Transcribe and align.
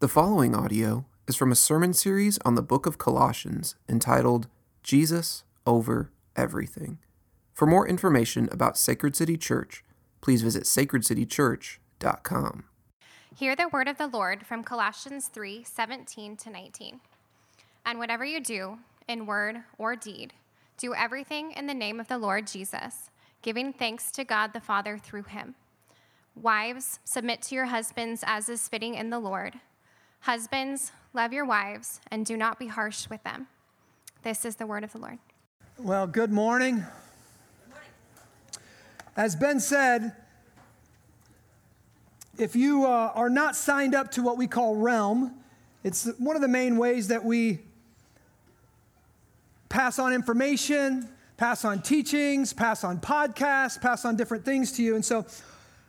The 0.00 0.08
following 0.08 0.54
audio 0.54 1.04
is 1.28 1.36
from 1.36 1.52
a 1.52 1.54
sermon 1.54 1.92
series 1.92 2.38
on 2.42 2.54
the 2.54 2.62
book 2.62 2.86
of 2.86 2.96
Colossians 2.96 3.74
entitled 3.86 4.46
Jesus 4.82 5.44
Over 5.66 6.10
Everything. 6.34 6.96
For 7.52 7.66
more 7.66 7.86
information 7.86 8.48
about 8.50 8.78
Sacred 8.78 9.14
City 9.14 9.36
Church, 9.36 9.84
please 10.22 10.40
visit 10.40 10.62
sacredcitychurch.com. 10.62 12.64
Hear 13.36 13.54
the 13.54 13.68
word 13.68 13.88
of 13.88 13.98
the 13.98 14.06
Lord 14.06 14.46
from 14.46 14.64
Colossians 14.64 15.28
3 15.28 15.64
17 15.64 16.34
to 16.38 16.48
19. 16.48 17.00
And 17.84 17.98
whatever 17.98 18.24
you 18.24 18.40
do, 18.40 18.78
in 19.06 19.26
word 19.26 19.58
or 19.76 19.96
deed, 19.96 20.32
do 20.78 20.94
everything 20.94 21.52
in 21.52 21.66
the 21.66 21.74
name 21.74 22.00
of 22.00 22.08
the 22.08 22.16
Lord 22.16 22.46
Jesus, 22.46 23.10
giving 23.42 23.70
thanks 23.70 24.10
to 24.12 24.24
God 24.24 24.54
the 24.54 24.60
Father 24.60 24.96
through 24.96 25.24
him. 25.24 25.56
Wives, 26.34 27.00
submit 27.04 27.42
to 27.42 27.54
your 27.54 27.66
husbands 27.66 28.24
as 28.26 28.48
is 28.48 28.66
fitting 28.66 28.94
in 28.94 29.10
the 29.10 29.18
Lord. 29.18 29.60
Husbands, 30.20 30.92
love 31.14 31.32
your 31.32 31.46
wives 31.46 32.00
and 32.10 32.26
do 32.26 32.36
not 32.36 32.58
be 32.58 32.66
harsh 32.66 33.08
with 33.08 33.22
them. 33.24 33.46
This 34.22 34.44
is 34.44 34.56
the 34.56 34.66
word 34.66 34.84
of 34.84 34.92
the 34.92 34.98
Lord. 34.98 35.18
Well, 35.78 36.06
good 36.06 36.30
morning. 36.30 36.84
As 39.16 39.34
Ben 39.34 39.60
said, 39.60 40.14
if 42.36 42.54
you 42.54 42.84
uh, 42.84 43.12
are 43.14 43.30
not 43.30 43.56
signed 43.56 43.94
up 43.94 44.10
to 44.12 44.22
what 44.22 44.36
we 44.36 44.46
call 44.46 44.76
Realm, 44.76 45.34
it's 45.82 46.06
one 46.18 46.36
of 46.36 46.42
the 46.42 46.48
main 46.48 46.76
ways 46.76 47.08
that 47.08 47.24
we 47.24 47.60
pass 49.70 49.98
on 49.98 50.12
information, 50.12 51.08
pass 51.38 51.64
on 51.64 51.80
teachings, 51.80 52.52
pass 52.52 52.84
on 52.84 53.00
podcasts, 53.00 53.80
pass 53.80 54.04
on 54.04 54.16
different 54.16 54.44
things 54.44 54.72
to 54.72 54.82
you. 54.82 54.96
And 54.96 55.04
so, 55.04 55.24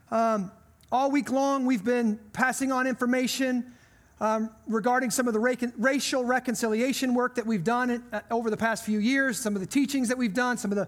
um, 0.10 0.52
all 0.90 1.12
week 1.12 1.32
long, 1.32 1.66
we've 1.66 1.84
been 1.84 2.18
passing 2.32 2.72
on 2.72 2.88
information 2.88 3.74
um, 4.22 4.52
regarding 4.68 5.10
some 5.10 5.28
of 5.28 5.34
the 5.34 5.40
ra- 5.40 5.56
racial 5.78 6.24
reconciliation 6.24 7.16
work 7.16 7.36
that 7.36 7.46
we've 7.46 7.64
done 7.64 7.90
in, 7.90 8.04
uh, 8.14 8.22
over 8.30 8.52
the 8.52 8.56
past 8.56 8.86
few 8.86 9.00
years, 9.00 9.40
some 9.40 9.56
of 9.56 9.62
the 9.62 9.68
teachings 9.68 10.08
that 10.10 10.18
we've 10.18 10.36
done, 10.36 10.58
some 10.58 10.72
of 10.72 10.78
the 10.78 10.88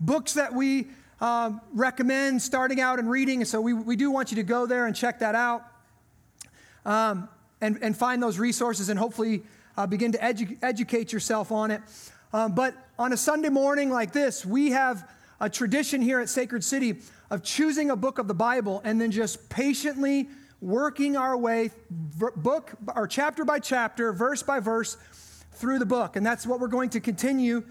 books 0.00 0.32
that 0.32 0.54
we 0.54 0.88
um, 1.20 1.60
recommend 1.74 2.40
starting 2.40 2.80
out 2.80 2.98
and 2.98 3.10
reading. 3.10 3.44
So 3.44 3.60
we, 3.60 3.74
we 3.74 3.96
do 3.96 4.10
want 4.10 4.32
you 4.32 4.36
to 4.36 4.42
go 4.42 4.64
there 4.64 4.86
and 4.86 4.96
check 4.96 5.18
that 5.18 5.34
out 5.34 5.62
um, 6.86 7.28
and, 7.60 7.78
and 7.82 7.94
find 7.94 8.22
those 8.22 8.38
resources 8.38 8.88
and 8.88 8.98
hopefully 8.98 9.42
uh, 9.76 9.86
begin 9.86 10.12
to 10.12 10.18
edu- 10.18 10.56
educate 10.62 11.12
yourself 11.12 11.52
on 11.52 11.70
it. 11.70 11.82
Um, 12.32 12.54
but 12.54 12.74
on 12.98 13.12
a 13.12 13.16
Sunday 13.18 13.50
morning 13.50 13.90
like 13.90 14.12
this, 14.12 14.46
we 14.46 14.70
have 14.70 15.06
a 15.38 15.50
tradition 15.50 16.00
here 16.00 16.18
at 16.18 16.30
Sacred 16.30 16.64
City 16.64 16.96
of 17.28 17.42
choosing 17.42 17.90
a 17.90 17.96
book 17.96 18.18
of 18.18 18.26
the 18.26 18.34
Bible 18.34 18.80
and 18.84 18.98
then 18.98 19.10
just 19.10 19.50
patiently 19.50 20.30
working 20.60 21.16
our 21.16 21.36
way 21.36 21.70
book 21.90 22.72
or 22.94 23.06
chapter 23.06 23.44
by 23.44 23.58
chapter, 23.58 24.12
verse 24.12 24.42
by 24.42 24.60
verse 24.60 24.96
through 25.52 25.78
the 25.78 25.86
book. 25.86 26.16
And 26.16 26.24
that's 26.24 26.46
what 26.46 26.60
we're 26.60 26.68
going 26.68 26.90
to 26.90 27.00
continue 27.00 27.64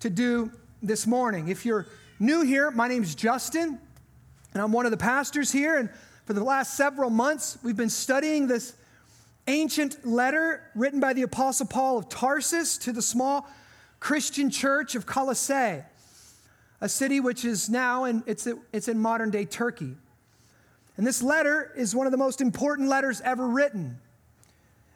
to 0.00 0.10
do 0.10 0.50
this 0.82 1.06
morning. 1.06 1.48
If 1.48 1.66
you're 1.66 1.86
new 2.18 2.42
here, 2.42 2.70
my 2.70 2.88
name's 2.88 3.14
Justin, 3.14 3.78
and 4.52 4.62
I'm 4.62 4.72
one 4.72 4.86
of 4.86 4.90
the 4.90 4.96
pastors 4.96 5.52
here. 5.52 5.76
And 5.78 5.90
for 6.24 6.32
the 6.32 6.44
last 6.44 6.76
several 6.76 7.10
months, 7.10 7.58
we've 7.62 7.76
been 7.76 7.90
studying 7.90 8.46
this 8.46 8.74
ancient 9.46 10.06
letter 10.06 10.62
written 10.74 11.00
by 11.00 11.12
the 11.12 11.22
Apostle 11.22 11.66
Paul 11.66 11.98
of 11.98 12.08
Tarsus 12.08 12.78
to 12.78 12.92
the 12.92 13.02
small 13.02 13.48
Christian 13.98 14.50
church 14.50 14.94
of 14.94 15.06
Colossae, 15.06 15.82
a 16.80 16.88
city 16.88 17.20
which 17.20 17.44
is 17.44 17.68
now 17.68 18.04
in, 18.04 18.22
it's, 18.26 18.48
it's 18.72 18.88
in 18.88 18.98
modern 18.98 19.30
day 19.30 19.44
Turkey. 19.44 19.96
And 20.96 21.06
this 21.06 21.22
letter 21.22 21.72
is 21.76 21.94
one 21.94 22.06
of 22.06 22.10
the 22.10 22.18
most 22.18 22.40
important 22.40 22.88
letters 22.88 23.20
ever 23.22 23.46
written. 23.46 23.98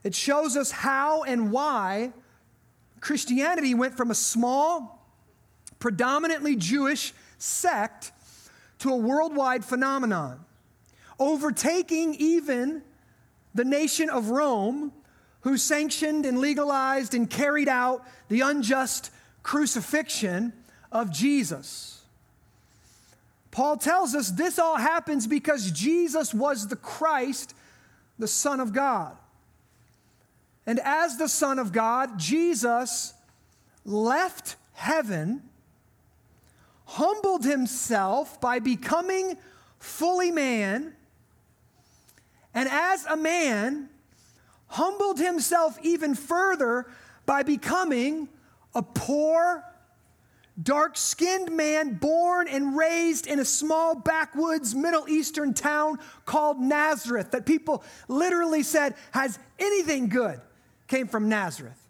It 0.02 0.14
shows 0.14 0.56
us 0.56 0.70
how 0.70 1.22
and 1.22 1.50
why 1.50 2.12
Christianity 3.00 3.74
went 3.74 3.96
from 3.96 4.10
a 4.10 4.14
small, 4.14 5.06
predominantly 5.78 6.56
Jewish 6.56 7.12
sect 7.38 8.12
to 8.80 8.90
a 8.90 8.96
worldwide 8.96 9.64
phenomenon, 9.64 10.40
overtaking 11.18 12.14
even 12.16 12.82
the 13.54 13.64
nation 13.64 14.10
of 14.10 14.30
Rome, 14.30 14.92
who 15.42 15.56
sanctioned 15.56 16.26
and 16.26 16.38
legalized 16.38 17.14
and 17.14 17.28
carried 17.28 17.68
out 17.68 18.04
the 18.28 18.40
unjust 18.40 19.10
crucifixion 19.42 20.52
of 20.90 21.10
Jesus. 21.12 21.93
Paul 23.54 23.76
tells 23.76 24.16
us 24.16 24.32
this 24.32 24.58
all 24.58 24.74
happens 24.74 25.28
because 25.28 25.70
Jesus 25.70 26.34
was 26.34 26.66
the 26.66 26.74
Christ, 26.74 27.54
the 28.18 28.26
Son 28.26 28.58
of 28.58 28.72
God. 28.72 29.16
And 30.66 30.80
as 30.80 31.18
the 31.18 31.28
Son 31.28 31.60
of 31.60 31.70
God, 31.70 32.18
Jesus 32.18 33.14
left 33.84 34.56
heaven, 34.72 35.40
humbled 36.84 37.44
himself 37.44 38.40
by 38.40 38.58
becoming 38.58 39.36
fully 39.78 40.32
man, 40.32 40.92
and 42.54 42.68
as 42.68 43.06
a 43.06 43.16
man, 43.16 43.88
humbled 44.66 45.20
himself 45.20 45.78
even 45.80 46.16
further 46.16 46.86
by 47.24 47.44
becoming 47.44 48.28
a 48.74 48.82
poor, 48.82 49.62
dark 50.62 50.96
skinned 50.96 51.50
man 51.50 51.94
born 51.94 52.48
and 52.48 52.76
raised 52.76 53.26
in 53.26 53.40
a 53.40 53.44
small 53.44 53.94
backwoods 53.94 54.74
Middle 54.74 55.08
Eastern 55.08 55.52
town 55.54 55.98
called 56.24 56.60
Nazareth, 56.60 57.32
that 57.32 57.46
people 57.46 57.82
literally 58.08 58.62
said, 58.62 58.94
Has 59.12 59.38
anything 59.58 60.08
good 60.08 60.40
came 60.86 61.08
from 61.08 61.28
Nazareth? 61.28 61.80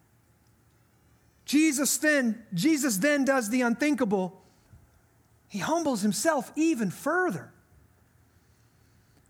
Jesus 1.45 1.97
then, 1.99 2.43
Jesus 2.55 2.99
then 2.99 3.25
does 3.25 3.51
the 3.51 3.61
unthinkable. 3.61 4.41
He 5.49 5.59
humbles 5.59 6.01
himself 6.01 6.51
even 6.57 6.91
further 6.91 7.53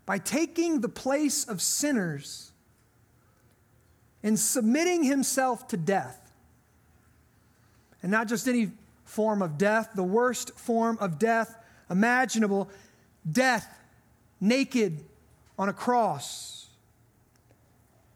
by 0.06 0.18
taking 0.18 0.80
the 0.80 0.88
place 0.88 1.44
of 1.48 1.60
sinners 1.60 2.52
and 4.22 4.38
submitting 4.38 5.02
himself 5.02 5.66
to 5.68 5.76
death. 5.76 6.20
And 8.02 8.10
not 8.10 8.28
just 8.28 8.46
any 8.46 8.70
form 9.04 9.42
of 9.42 9.58
death, 9.58 9.90
the 9.94 10.02
worst 10.02 10.58
form 10.58 10.98
of 11.00 11.18
death 11.18 11.56
imaginable 11.90 12.68
death, 13.30 13.78
naked 14.40 15.04
on 15.58 15.68
a 15.68 15.72
cross. 15.72 16.68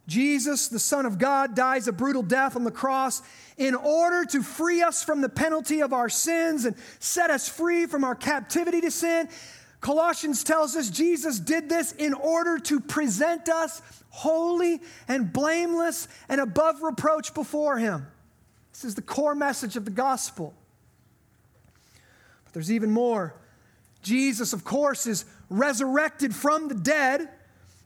Jesus, 0.06 0.68
the 0.68 0.78
Son 0.78 1.04
of 1.04 1.18
God, 1.18 1.54
dies 1.54 1.86
a 1.86 1.92
brutal 1.92 2.22
death 2.22 2.56
on 2.56 2.64
the 2.64 2.70
cross 2.70 3.22
in 3.58 3.74
order 3.74 4.24
to 4.24 4.42
free 4.42 4.82
us 4.82 5.02
from 5.02 5.20
the 5.20 5.28
penalty 5.28 5.82
of 5.82 5.92
our 5.92 6.08
sins 6.08 6.64
and 6.64 6.76
set 6.98 7.30
us 7.30 7.48
free 7.48 7.86
from 7.86 8.04
our 8.04 8.14
captivity 8.14 8.80
to 8.80 8.90
sin. 8.90 9.28
Colossians 9.80 10.42
tells 10.42 10.74
us 10.76 10.90
Jesus 10.90 11.38
did 11.38 11.68
this 11.68 11.92
in 11.92 12.14
order 12.14 12.58
to 12.58 12.80
present 12.80 13.48
us 13.48 13.82
holy 14.10 14.80
and 15.06 15.32
blameless 15.32 16.08
and 16.28 16.40
above 16.40 16.82
reproach 16.82 17.34
before 17.34 17.78
Him. 17.78 18.06
This 18.72 18.84
is 18.84 18.94
the 18.94 19.02
core 19.02 19.34
message 19.34 19.76
of 19.76 19.84
the 19.84 19.90
gospel. 19.90 20.54
But 22.48 22.54
there's 22.54 22.72
even 22.72 22.90
more. 22.90 23.34
Jesus, 24.02 24.52
of 24.52 24.64
course, 24.64 25.06
is 25.06 25.26
resurrected 25.50 26.34
from 26.34 26.68
the 26.68 26.74
dead, 26.74 27.28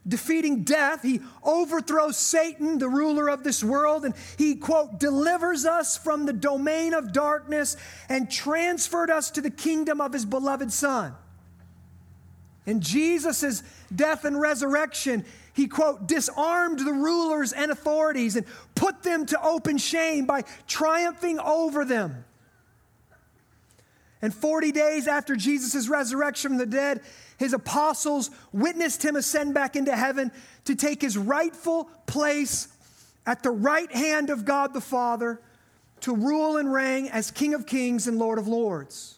defeating 0.07 0.63
death. 0.63 1.01
He 1.01 1.21
overthrows 1.43 2.17
Satan, 2.17 2.77
the 2.77 2.87
ruler 2.87 3.29
of 3.29 3.43
this 3.43 3.63
world, 3.63 4.05
and 4.05 4.13
he, 4.37 4.55
quote, 4.55 4.99
delivers 4.99 5.65
us 5.65 5.97
from 5.97 6.25
the 6.25 6.33
domain 6.33 6.93
of 6.93 7.11
darkness 7.11 7.75
and 8.09 8.31
transferred 8.31 9.09
us 9.09 9.31
to 9.31 9.41
the 9.41 9.49
kingdom 9.49 9.99
of 9.99 10.13
his 10.13 10.25
beloved 10.25 10.71
Son. 10.71 11.13
In 12.65 12.79
Jesus' 12.79 13.63
death 13.93 14.23
and 14.23 14.39
resurrection, 14.39 15.25
he, 15.53 15.67
quote, 15.67 16.07
disarmed 16.07 16.79
the 16.79 16.93
rulers 16.93 17.51
and 17.51 17.69
authorities 17.71 18.35
and 18.35 18.45
put 18.75 19.03
them 19.03 19.25
to 19.27 19.41
open 19.41 19.77
shame 19.77 20.25
by 20.25 20.43
triumphing 20.67 21.39
over 21.39 21.83
them. 21.83 22.23
And 24.23 24.33
40 24.33 24.71
days 24.71 25.09
after 25.09 25.35
Jesus' 25.35 25.89
resurrection 25.89 26.51
from 26.51 26.57
the 26.57 26.65
dead, 26.65 27.01
his 27.37 27.51
apostles 27.51 28.31
witnessed 28.53 29.03
him 29.03 29.17
ascend 29.17 29.53
back 29.53 29.75
into 29.75 29.93
heaven 29.93 30.31
to 30.63 30.75
take 30.75 31.01
his 31.01 31.17
rightful 31.17 31.89
place 32.05 32.69
at 33.25 33.43
the 33.43 33.51
right 33.51 33.91
hand 33.91 34.29
of 34.29 34.45
God 34.45 34.73
the 34.73 34.79
Father 34.79 35.41
to 35.99 36.15
rule 36.15 36.55
and 36.55 36.73
reign 36.73 37.07
as 37.07 37.31
King 37.31 37.53
of 37.53 37.65
Kings 37.65 38.07
and 38.07 38.17
Lord 38.17 38.39
of 38.39 38.47
Lords. 38.47 39.17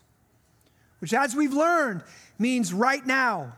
Which, 0.97 1.13
as 1.13 1.35
we've 1.35 1.53
learned, 1.53 2.01
means 2.39 2.73
right 2.73 3.05
now, 3.05 3.53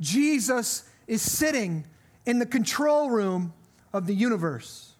Jesus 0.00 0.82
is 1.06 1.22
sitting 1.22 1.84
in 2.26 2.40
the 2.40 2.46
control 2.46 3.10
room 3.10 3.52
of 3.92 4.08
the 4.08 4.14
universe. 4.14 4.93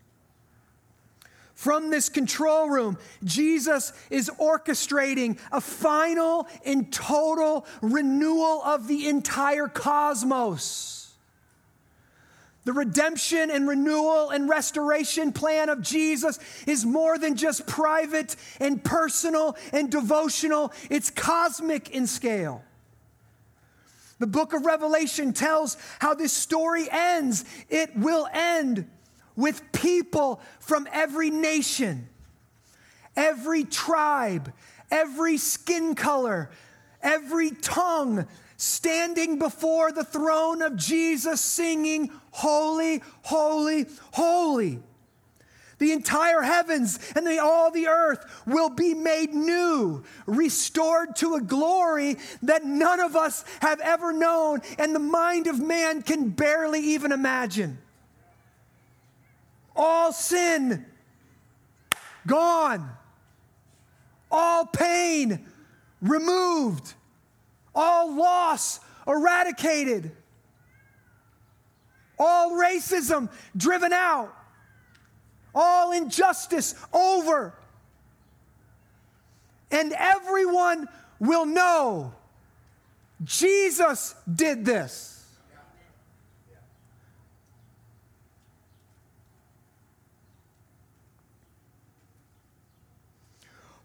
From 1.54 1.90
this 1.90 2.08
control 2.08 2.68
room, 2.68 2.98
Jesus 3.22 3.92
is 4.10 4.28
orchestrating 4.40 5.38
a 5.52 5.60
final 5.60 6.48
and 6.64 6.92
total 6.92 7.64
renewal 7.80 8.60
of 8.62 8.88
the 8.88 9.08
entire 9.08 9.68
cosmos. 9.68 10.94
The 12.64 12.72
redemption 12.72 13.50
and 13.50 13.68
renewal 13.68 14.30
and 14.30 14.48
restoration 14.48 15.32
plan 15.32 15.68
of 15.68 15.82
Jesus 15.82 16.40
is 16.66 16.84
more 16.84 17.18
than 17.18 17.36
just 17.36 17.66
private 17.66 18.36
and 18.58 18.82
personal 18.82 19.56
and 19.72 19.90
devotional, 19.90 20.72
it's 20.90 21.10
cosmic 21.10 21.90
in 21.90 22.06
scale. 22.06 22.64
The 24.18 24.26
book 24.26 24.54
of 24.54 24.64
Revelation 24.64 25.32
tells 25.34 25.76
how 25.98 26.14
this 26.14 26.32
story 26.32 26.88
ends. 26.90 27.44
It 27.68 27.94
will 27.96 28.26
end 28.32 28.88
with 29.36 29.72
people 29.72 30.40
from 30.60 30.88
every 30.92 31.30
nation, 31.30 32.08
every 33.16 33.64
tribe, 33.64 34.52
every 34.90 35.36
skin 35.36 35.94
color, 35.94 36.50
every 37.02 37.50
tongue 37.50 38.26
standing 38.56 39.38
before 39.38 39.92
the 39.92 40.04
throne 40.04 40.62
of 40.62 40.76
Jesus 40.76 41.40
singing, 41.40 42.10
Holy, 42.30 43.02
Holy, 43.22 43.86
Holy. 44.12 44.80
The 45.78 45.92
entire 45.92 46.40
heavens 46.40 46.98
and 47.16 47.26
the, 47.26 47.40
all 47.40 47.70
the 47.70 47.88
earth 47.88 48.24
will 48.46 48.70
be 48.70 48.94
made 48.94 49.34
new, 49.34 50.04
restored 50.24 51.16
to 51.16 51.34
a 51.34 51.40
glory 51.40 52.16
that 52.42 52.64
none 52.64 53.00
of 53.00 53.16
us 53.16 53.44
have 53.60 53.80
ever 53.80 54.12
known, 54.12 54.62
and 54.78 54.94
the 54.94 55.00
mind 55.00 55.46
of 55.48 55.60
man 55.60 56.02
can 56.02 56.30
barely 56.30 56.80
even 56.80 57.10
imagine. 57.10 57.78
All 59.76 60.12
sin 60.12 60.86
gone, 62.26 62.88
all 64.30 64.66
pain 64.66 65.44
removed, 66.00 66.94
all 67.74 68.14
loss 68.14 68.80
eradicated, 69.06 70.12
all 72.18 72.52
racism 72.52 73.28
driven 73.56 73.92
out, 73.92 74.34
all 75.54 75.92
injustice 75.92 76.74
over. 76.92 77.54
And 79.70 79.92
everyone 79.92 80.88
will 81.18 81.46
know 81.46 82.14
Jesus 83.24 84.14
did 84.32 84.64
this. 84.64 85.13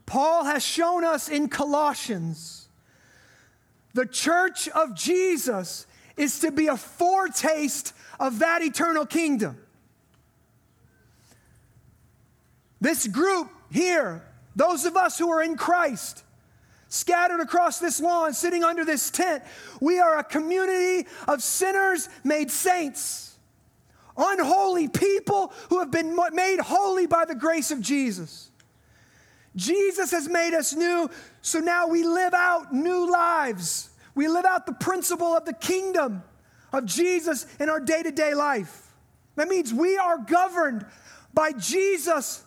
Paul 0.10 0.46
has 0.46 0.66
shown 0.66 1.04
us 1.04 1.30
in 1.30 1.50
Colossians 1.50 2.68
the 3.94 4.08
church 4.08 4.68
of 4.70 4.96
Jesus 4.96 5.86
is 6.18 6.40
to 6.40 6.52
be 6.52 6.66
a 6.66 6.76
foretaste 6.78 7.94
of 8.20 8.40
that 8.40 8.64
eternal 8.64 9.06
kingdom. 9.06 9.56
This 12.82 13.08
group 13.08 13.52
here, 13.72 14.24
those 14.56 14.86
of 14.86 14.98
us 14.98 15.20
who 15.20 15.30
are 15.30 15.44
in 15.44 15.56
Christ, 15.56 16.24
scattered 16.88 17.40
across 17.40 17.78
this 17.78 18.00
lawn, 18.00 18.34
sitting 18.34 18.64
under 18.64 18.86
this 18.86 19.12
tent, 19.12 19.44
we 19.80 20.00
are 20.00 20.18
a 20.18 20.24
community 20.24 21.08
of 21.28 21.44
sinners 21.44 22.10
made 22.24 22.50
saints, 22.50 23.38
unholy 24.18 24.88
people 24.88 25.54
who 25.70 25.78
have 25.80 25.92
been 25.92 26.18
made 26.34 26.62
holy 26.62 27.06
by 27.06 27.26
the 27.26 27.36
grace 27.36 27.70
of 27.70 27.80
Jesus. 27.80 28.49
Jesus 29.60 30.12
has 30.12 30.28
made 30.30 30.54
us 30.54 30.74
new, 30.74 31.10
so 31.42 31.60
now 31.60 31.88
we 31.88 32.04
live 32.04 32.34
out 32.34 32.74
new 32.74 33.12
lives. 33.12 33.90
We 34.16 34.28
live 34.28 34.46
out 34.46 34.66
the 34.66 34.74
principle 34.74 35.36
of 35.36 35.46
the 35.46 35.54
kingdom 35.54 36.24
of 36.72 36.86
Jesus 36.86 37.46
in 37.60 37.70
our 37.70 37.80
day 37.80 38.02
to 38.02 38.12
day 38.12 38.34
life. 38.34 38.94
That 39.36 39.50
means 39.50 39.74
we 39.74 39.98
are 39.98 40.18
governed 40.18 40.86
by 41.34 41.52
Jesus 41.52 42.44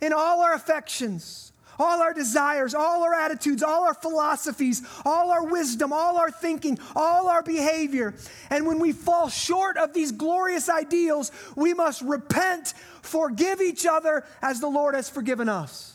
in 0.00 0.12
all 0.12 0.42
our 0.42 0.54
affections, 0.54 1.52
all 1.78 2.00
our 2.00 2.14
desires, 2.14 2.74
all 2.74 3.02
our 3.02 3.14
attitudes, 3.14 3.62
all 3.62 3.84
our 3.84 3.94
philosophies, 3.94 4.82
all 5.04 5.30
our 5.30 5.46
wisdom, 5.46 5.92
all 5.92 6.18
our 6.18 6.30
thinking, 6.30 6.78
all 6.94 7.28
our 7.28 7.42
behavior. 7.42 8.14
And 8.50 8.66
when 8.66 8.78
we 8.78 8.92
fall 8.92 9.28
short 9.28 9.76
of 9.76 9.92
these 9.92 10.12
glorious 10.12 10.68
ideals, 10.68 11.32
we 11.56 11.74
must 11.74 12.02
repent, 12.02 12.74
forgive 13.02 13.60
each 13.60 13.86
other 13.86 14.24
as 14.40 14.60
the 14.60 14.68
Lord 14.68 14.94
has 14.94 15.10
forgiven 15.10 15.48
us. 15.48 15.93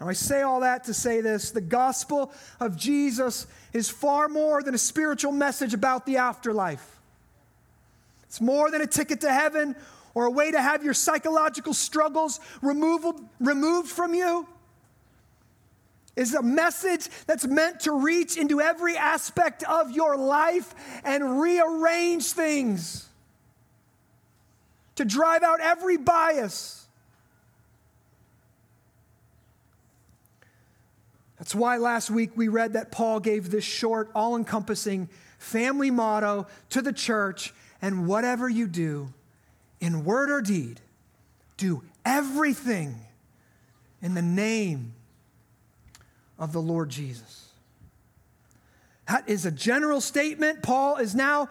Now, 0.00 0.08
I 0.08 0.12
say 0.12 0.42
all 0.42 0.60
that 0.60 0.84
to 0.84 0.94
say 0.94 1.20
this 1.20 1.50
the 1.50 1.60
gospel 1.60 2.32
of 2.60 2.76
Jesus 2.76 3.46
is 3.72 3.88
far 3.88 4.28
more 4.28 4.62
than 4.62 4.74
a 4.74 4.78
spiritual 4.78 5.32
message 5.32 5.74
about 5.74 6.06
the 6.06 6.18
afterlife. 6.18 7.00
It's 8.24 8.40
more 8.40 8.70
than 8.70 8.82
a 8.82 8.86
ticket 8.86 9.22
to 9.22 9.32
heaven 9.32 9.76
or 10.14 10.26
a 10.26 10.30
way 10.30 10.50
to 10.50 10.60
have 10.60 10.84
your 10.84 10.94
psychological 10.94 11.72
struggles 11.72 12.40
removed, 12.60 13.20
removed 13.38 13.88
from 13.88 14.14
you. 14.14 14.46
It's 16.16 16.32
a 16.32 16.42
message 16.42 17.08
that's 17.26 17.46
meant 17.46 17.80
to 17.80 17.92
reach 17.92 18.38
into 18.38 18.60
every 18.60 18.96
aspect 18.96 19.62
of 19.64 19.90
your 19.90 20.16
life 20.16 20.74
and 21.04 21.40
rearrange 21.40 22.32
things, 22.32 23.06
to 24.94 25.04
drive 25.04 25.42
out 25.42 25.60
every 25.60 25.98
bias 25.98 26.85
That's 31.46 31.54
why 31.54 31.76
last 31.76 32.10
week 32.10 32.32
we 32.34 32.48
read 32.48 32.72
that 32.72 32.90
Paul 32.90 33.20
gave 33.20 33.52
this 33.52 33.62
short, 33.62 34.10
all 34.16 34.34
encompassing 34.34 35.08
family 35.38 35.92
motto 35.92 36.48
to 36.70 36.82
the 36.82 36.92
church 36.92 37.54
and 37.80 38.08
whatever 38.08 38.48
you 38.48 38.66
do, 38.66 39.14
in 39.80 40.04
word 40.04 40.28
or 40.28 40.42
deed, 40.42 40.80
do 41.56 41.84
everything 42.04 42.96
in 44.02 44.14
the 44.14 44.22
name 44.22 44.94
of 46.36 46.52
the 46.52 46.60
Lord 46.60 46.88
Jesus. 46.88 47.50
That 49.06 49.28
is 49.28 49.46
a 49.46 49.52
general 49.52 50.00
statement. 50.00 50.64
Paul 50.64 50.96
is 50.96 51.14
now 51.14 51.48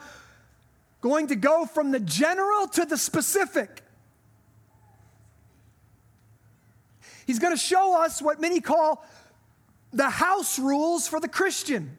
going 1.00 1.28
to 1.28 1.38
go 1.38 1.66
from 1.66 1.92
the 1.92 2.02
general 2.02 2.68
to 2.68 2.84
the 2.84 2.98
specific. 2.98 3.82
He's 7.26 7.40
going 7.40 7.54
to 7.54 7.60
show 7.60 8.02
us 8.04 8.22
what 8.22 8.42
many 8.42 8.60
call 8.60 9.06
the 9.96 10.10
house 10.10 10.60
rules 10.60 11.08
for 11.08 11.20
the 11.20 11.28
Christian. 11.28 11.98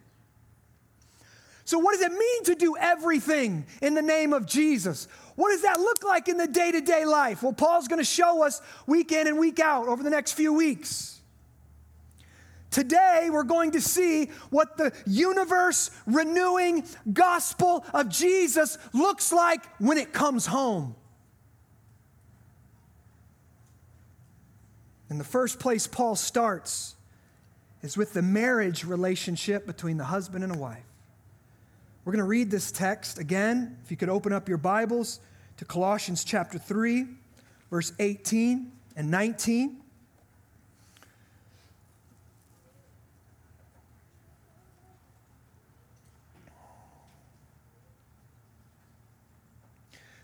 So, 1.65 1.79
what 1.79 1.99
does 1.99 2.03
it 2.03 2.13
mean 2.13 2.45
to 2.45 2.55
do 2.55 2.77
everything 2.77 3.67
in 3.83 3.95
the 3.95 4.03
name 4.03 4.33
of 4.33 4.47
Jesus? 4.47 5.09
What 5.35 5.51
does 5.51 5.63
that 5.63 5.81
look 5.81 6.05
like 6.05 6.29
in 6.29 6.37
the 6.37 6.47
day 6.47 6.71
to 6.71 6.81
day 6.81 7.05
life? 7.05 7.43
Well, 7.43 7.53
Paul's 7.53 7.88
going 7.88 8.00
to 8.00 8.05
show 8.05 8.45
us 8.45 8.61
week 8.87 9.12
in 9.12 9.26
and 9.26 9.38
week 9.38 9.59
out 9.59 9.88
over 9.88 10.03
the 10.03 10.11
next 10.11 10.33
few 10.33 10.53
weeks. 10.53 11.21
Today, 12.71 13.29
we're 13.31 13.45
going 13.45 13.71
to 13.73 13.81
see 13.81 14.26
what 14.50 14.76
the 14.76 14.93
universe 15.07 15.91
renewing 16.05 16.85
gospel 17.12 17.85
of 17.95 18.11
Jesus 18.11 18.76
looks 18.93 19.33
like 19.33 19.65
when 19.79 19.99
it 19.99 20.12
comes 20.12 20.47
home. 20.47 20.95
In 25.09 25.19
the 25.19 25.25
first 25.25 25.59
place, 25.59 25.87
Paul 25.87 26.17
starts 26.17 26.96
is 27.83 27.97
with 27.97 28.12
the 28.12 28.23
marriage 28.23 28.85
relationship 28.85 29.66
between 29.66 29.97
the 29.97 30.04
husband 30.04 30.45
and 30.45 30.54
a 30.54 30.59
wife. 30.59 30.83
We're 32.04 32.12
going 32.12 32.25
to 32.25 32.28
read 32.28 32.50
this 32.50 32.71
text 32.71 33.18
again. 33.18 33.78
If 33.85 33.90
you 33.90 33.97
could 33.97 34.09
open 34.09 34.33
up 34.33 34.49
your 34.49 34.59
Bibles 34.59 35.21
to 35.56 35.64
Colossians 35.64 36.23
chapter 36.25 36.59
3, 36.59 37.06
verse 37.71 37.92
18 37.99 38.71
and 38.97 39.11
19. 39.11 39.78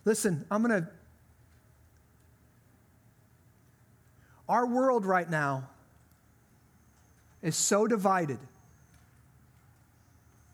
Listen, 0.04 0.44
I'm 0.50 0.62
going 0.62 0.82
to. 0.82 0.88
Our 4.48 4.66
world 4.66 5.06
right 5.06 5.30
now 5.30 5.68
is 7.42 7.56
so 7.56 7.86
divided. 7.86 8.38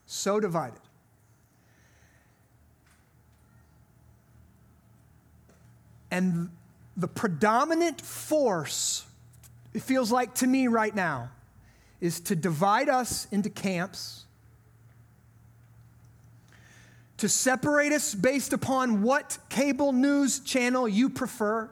So 0.07 0.41
divided. 0.41 0.81
And 6.11 6.51
the 6.97 7.09
predominant 7.09 8.01
force, 8.01 9.05
it 9.75 9.83
feels 9.83 10.11
like 10.11 10.35
to 10.37 10.47
me 10.47 10.67
right 10.67 10.95
now, 10.95 11.31
is 12.01 12.21
to 12.21 12.37
divide 12.37 12.89
us 12.89 13.29
into 13.31 13.51
camps, 13.51 14.25
to 17.19 17.29
separate 17.29 17.93
us 17.93 18.15
based 18.15 18.53
upon 18.53 19.03
what 19.03 19.39
cable 19.51 19.93
news 19.93 20.41
channel 20.41 20.89
you 20.89 21.11
prefer 21.11 21.69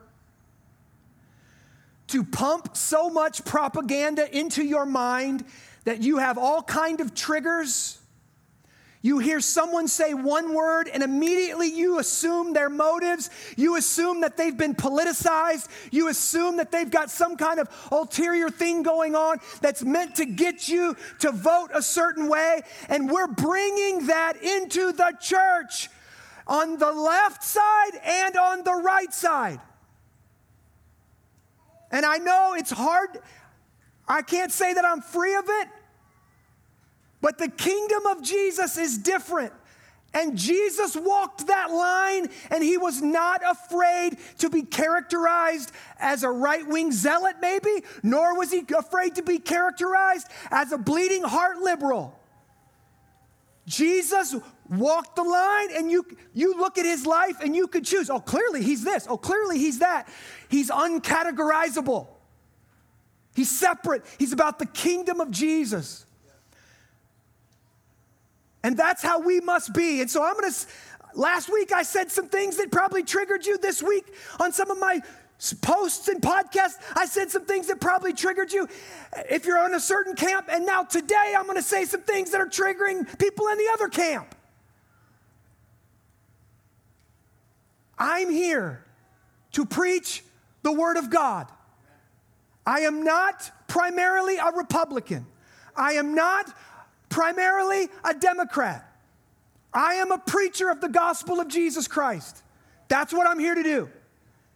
to 2.09 2.25
pump 2.25 2.77
so 2.77 3.11
much 3.11 3.45
propaganda 3.45 4.37
into 4.37 4.65
your 4.65 4.87
mind 4.87 5.45
that 5.85 6.03
you 6.03 6.19
have 6.19 6.39
all 6.39 6.63
kind 6.63 7.01
of 7.01 7.15
triggers 7.15 7.99
You 9.07 9.21
hear 9.21 9.39
someone 9.39 9.87
say 9.87 10.15
one 10.15 10.53
word, 10.53 10.89
and 10.93 11.01
immediately 11.01 11.69
you 11.69 12.01
assume 12.01 12.53
their 12.53 12.69
motives. 12.69 13.31
You 13.57 13.77
assume 13.77 14.23
that 14.23 14.37
they've 14.37 14.57
been 14.57 14.75
politicized. 14.75 15.69
You 15.93 16.09
assume 16.09 16.57
that 16.57 16.73
they've 16.73 16.91
got 16.91 17.09
some 17.09 17.37
kind 17.37 17.61
of 17.61 17.69
ulterior 17.93 18.51
thing 18.51 18.83
going 18.83 19.15
on 19.15 19.39
that's 19.61 19.85
meant 19.85 20.17
to 20.17 20.27
get 20.27 20.69
you 20.69 20.97
to 21.21 21.31
vote 21.31 21.71
a 21.73 21.83
certain 21.83 22.29
way. 22.29 22.63
And 22.89 23.09
we're 23.09 23.29
bringing 23.29 24.09
that 24.09 24.43
into 24.43 24.91
the 24.91 25.17
church 25.21 25.89
on 26.49 26.77
the 26.77 26.91
left 26.91 27.45
side 27.45 27.93
and 28.05 28.37
on 28.37 28.65
the 28.65 28.75
right 28.75 29.15
side. 29.15 29.61
And 31.91 32.05
I 32.05 32.19
know 32.19 32.55
it's 32.57 32.71
hard. 32.71 33.19
I 34.09 34.23
can't 34.23 34.53
say 34.53 34.75
that 34.75 34.85
I'm 34.85 35.01
free 35.01 35.35
of 35.35 35.45
it, 35.49 35.69
but 37.21 37.39
the 37.39 37.49
kingdom 37.49 38.07
of 38.07 38.23
Jesus 38.23 38.77
is 38.77 38.99
different. 38.99 39.53
And 40.15 40.39
Jesus 40.39 40.97
walked 40.97 41.49
that 41.49 41.71
line, 41.71 42.29
and 42.51 42.63
he 42.63 42.79
was 42.79 43.03
not 43.03 43.43
afraid 43.47 44.17
to 44.39 44.49
be 44.49 44.63
characterized 44.63 45.73
as 45.99 46.23
a 46.23 46.31
right 46.31 46.67
wing 46.67 46.91
zealot, 46.91 47.37
maybe, 47.43 47.85
nor 48.03 48.37
was 48.37 48.51
he 48.51 48.65
afraid 48.79 49.17
to 49.17 49.23
be 49.23 49.39
characterized 49.39 50.29
as 50.51 50.73
a 50.73 50.79
bleeding 50.79 51.23
heart 51.23 51.59
liberal. 51.59 52.19
Jesus 53.67 54.35
walked 54.71 55.17
the 55.17 55.23
line, 55.23 55.69
and 55.75 55.91
you, 55.91 56.07
you 56.33 56.57
look 56.57 56.79
at 56.79 56.87
his 56.87 57.05
life 57.05 57.37
and 57.43 57.55
you 57.55 57.67
could 57.67 57.85
choose 57.85 58.09
oh, 58.09 58.21
clearly 58.21 58.63
he's 58.63 58.85
this, 58.85 59.07
oh, 59.11 59.19
clearly 59.19 59.59
he's 59.59 59.81
that. 59.81 60.09
He's 60.49 60.71
uncategorizable, 60.71 62.07
he's 63.35 63.51
separate, 63.51 64.05
he's 64.19 64.33
about 64.33 64.59
the 64.59 64.67
kingdom 64.67 65.21
of 65.21 65.31
Jesus. 65.31 66.07
And 68.63 68.77
that's 68.77 69.01
how 69.01 69.21
we 69.21 69.41
must 69.41 69.73
be. 69.75 70.01
And 70.01 70.11
so 70.11 70.25
I'm 70.25 70.35
going 70.35 70.51
to, 70.51 70.67
last 71.15 71.53
week 71.53 71.71
I 71.73 71.85
said 71.85 72.11
some 72.11 72.29
things 72.29 72.57
that 72.57 72.73
probably 72.73 73.05
triggered 73.05 73.47
you. 73.47 73.59
This 73.59 73.81
week 73.81 74.13
on 74.41 74.51
some 74.51 74.73
of 74.73 74.79
my 74.81 75.03
posts 75.63 76.09
and 76.09 76.21
podcasts, 76.21 76.75
I 76.97 77.07
said 77.07 77.31
some 77.31 77.45
things 77.45 77.69
that 77.69 77.81
probably 77.81 78.13
triggered 78.13 78.53
you 78.53 78.67
if 79.31 79.47
you're 79.47 79.61
on 79.61 79.75
a 79.75 79.79
certain 79.79 80.17
camp. 80.17 80.49
And 80.51 80.67
now 80.67 80.83
today 80.83 81.35
I'm 81.39 81.45
going 81.45 81.57
to 81.57 81.63
say 81.63 81.85
some 81.85 82.03
things 82.03 82.33
that 82.33 82.41
are 82.41 82.49
triggering 82.49 83.19
people 83.21 83.47
in 83.47 83.59
the 83.59 83.69
other 83.73 83.89
camp. 83.89 84.35
I'm 87.99 88.31
here 88.31 88.83
to 89.53 89.65
preach 89.65 90.25
the 90.67 90.73
Word 90.73 90.97
of 90.97 91.11
God. 91.11 91.47
I 92.67 92.81
am 92.81 93.05
not 93.05 93.53
primarily 93.69 94.37
a 94.39 94.51
Republican. 94.51 95.25
I 95.77 95.93
am 95.93 96.17
not 96.17 96.53
primarily 97.09 97.89
a 98.03 98.13
Democrat. 98.13 98.85
I 99.73 99.95
am 99.95 100.11
a 100.11 100.19
preacher 100.19 100.69
of 100.69 100.81
the 100.81 100.89
gospel 100.89 101.39
of 101.39 101.47
Jesus 101.47 101.87
Christ. 101.87 102.43
That's 102.89 103.13
what 103.13 103.29
I'm 103.29 103.39
here 103.39 103.55
to 103.55 103.63
do. 103.63 103.89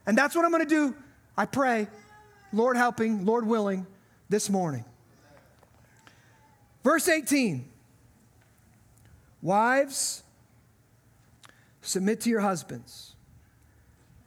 And 0.04 0.18
that's 0.18 0.34
what 0.34 0.44
I'm 0.44 0.50
going 0.50 0.64
to 0.64 0.68
do, 0.68 0.96
I 1.36 1.46
pray, 1.46 1.86
Lord 2.52 2.76
helping, 2.76 3.24
Lord 3.24 3.46
willing, 3.46 3.86
this 4.28 4.50
morning. 4.50 4.84
Verse 6.82 7.08
18 7.08 7.68
Wives, 9.42 10.24
submit 11.82 12.20
to 12.22 12.30
your 12.30 12.40
husbands, 12.40 13.14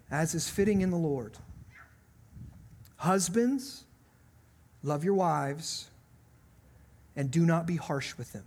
as 0.10 0.34
is 0.34 0.50
fitting 0.50 0.80
in 0.80 0.90
the 0.90 0.98
Lord. 0.98 1.38
Husbands, 3.04 3.84
love 4.82 5.04
your 5.04 5.16
wives 5.16 5.90
and 7.18 7.30
do 7.30 7.46
not 7.46 7.68
be 7.68 7.76
harsh 7.76 8.18
with 8.18 8.32
them. 8.32 8.46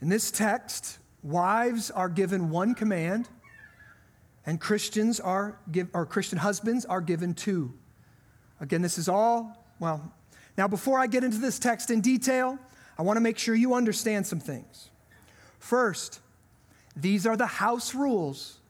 In 0.00 0.08
this 0.08 0.30
text, 0.30 1.00
wives 1.24 1.90
are 1.90 2.08
given 2.08 2.50
one 2.50 2.76
command, 2.76 3.28
and 4.46 4.60
Christians 4.60 5.18
are 5.18 5.58
give, 5.72 5.88
or 5.92 6.06
Christian 6.06 6.38
husbands 6.38 6.84
are 6.84 7.00
given 7.00 7.34
two. 7.34 7.74
Again, 8.60 8.80
this 8.80 8.96
is 8.96 9.08
all, 9.08 9.66
well, 9.80 10.12
now 10.56 10.68
before 10.68 11.00
I 11.00 11.08
get 11.08 11.24
into 11.24 11.38
this 11.38 11.58
text 11.58 11.90
in 11.90 12.00
detail, 12.00 12.60
I 12.96 13.02
want 13.02 13.16
to 13.16 13.20
make 13.20 13.38
sure 13.38 13.56
you 13.56 13.74
understand 13.74 14.24
some 14.24 14.38
things. 14.38 14.90
First, 15.58 16.20
these 16.94 17.26
are 17.26 17.36
the 17.36 17.46
house 17.46 17.92
rules 17.92 18.60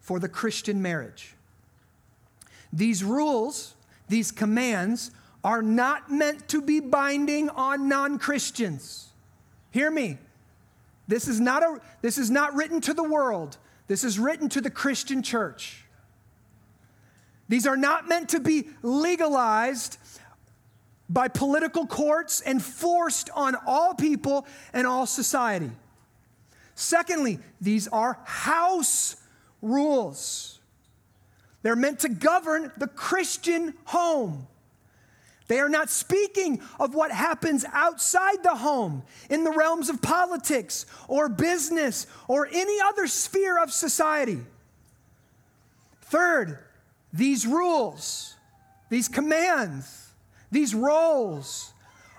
for 0.00 0.18
the 0.18 0.30
Christian 0.30 0.80
marriage. 0.80 1.34
These 2.74 3.04
rules, 3.04 3.76
these 4.08 4.32
commands, 4.32 5.12
are 5.44 5.62
not 5.62 6.10
meant 6.10 6.48
to 6.48 6.60
be 6.60 6.80
binding 6.80 7.48
on 7.50 7.88
non 7.88 8.18
Christians. 8.18 9.10
Hear 9.70 9.90
me. 9.90 10.18
This 11.06 11.28
is, 11.28 11.38
not 11.38 11.62
a, 11.62 11.80
this 12.02 12.18
is 12.18 12.30
not 12.30 12.54
written 12.54 12.80
to 12.82 12.94
the 12.94 13.04
world, 13.04 13.56
this 13.86 14.04
is 14.04 14.18
written 14.18 14.48
to 14.50 14.60
the 14.60 14.70
Christian 14.70 15.22
church. 15.22 15.84
These 17.48 17.66
are 17.66 17.76
not 17.76 18.08
meant 18.08 18.30
to 18.30 18.40
be 18.40 18.68
legalized 18.82 19.98
by 21.10 21.28
political 21.28 21.86
courts 21.86 22.40
and 22.40 22.62
forced 22.62 23.28
on 23.34 23.54
all 23.66 23.94
people 23.94 24.46
and 24.72 24.86
all 24.86 25.06
society. 25.06 25.70
Secondly, 26.74 27.38
these 27.60 27.86
are 27.88 28.18
house 28.24 29.16
rules. 29.60 30.53
They're 31.64 31.74
meant 31.74 32.00
to 32.00 32.10
govern 32.10 32.70
the 32.76 32.86
Christian 32.86 33.72
home. 33.86 34.46
They 35.48 35.60
are 35.60 35.68
not 35.70 35.88
speaking 35.88 36.60
of 36.78 36.94
what 36.94 37.10
happens 37.10 37.64
outside 37.72 38.42
the 38.42 38.54
home 38.54 39.02
in 39.30 39.44
the 39.44 39.50
realms 39.50 39.88
of 39.88 40.02
politics 40.02 40.84
or 41.08 41.30
business 41.30 42.06
or 42.28 42.46
any 42.52 42.78
other 42.82 43.06
sphere 43.06 43.58
of 43.58 43.72
society. 43.72 44.40
Third, 46.02 46.58
these 47.14 47.46
rules, 47.46 48.34
these 48.90 49.08
commands, 49.08 50.12
these 50.50 50.74
roles 50.74 51.72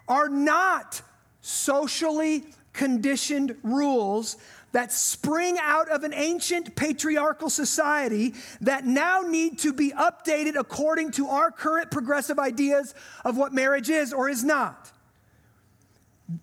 are 0.08 0.28
not 0.28 1.04
socially 1.42 2.46
conditioned 2.74 3.56
rules 3.62 4.38
that 4.76 4.92
spring 4.92 5.58
out 5.62 5.88
of 5.88 6.04
an 6.04 6.14
ancient 6.14 6.76
patriarchal 6.76 7.50
society 7.50 8.34
that 8.60 8.86
now 8.86 9.22
need 9.22 9.58
to 9.58 9.72
be 9.72 9.92
updated 9.92 10.60
according 10.60 11.12
to 11.12 11.30
our 11.30 11.50
current 11.50 11.90
progressive 11.90 12.38
ideas 12.38 12.94
of 13.24 13.38
what 13.38 13.54
marriage 13.54 13.90
is 13.90 14.12
or 14.12 14.28
is 14.28 14.44
not. 14.44 14.92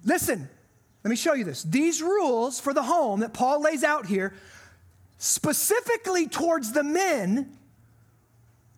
Listen, 0.06 0.48
let 1.04 1.10
me 1.10 1.16
show 1.16 1.34
you 1.34 1.44
this. 1.44 1.62
These 1.62 2.00
rules 2.00 2.58
for 2.58 2.72
the 2.72 2.84
home 2.84 3.20
that 3.20 3.34
Paul 3.34 3.60
lays 3.60 3.84
out 3.84 4.06
here, 4.06 4.32
specifically 5.18 6.26
towards 6.26 6.72
the 6.72 6.82
men, 6.82 7.58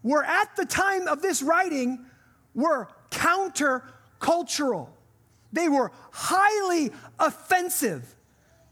were 0.03 0.25
at 0.25 0.57
the 0.57 0.67
time 0.67 1.07
of 1.07 1.23
this 1.23 1.43
writing, 1.43 2.05
were 2.57 2.89
counter-cultural. 3.11 4.93
They 5.53 5.69
were 5.69 5.93
highly 6.11 6.91
offensive 7.21 8.14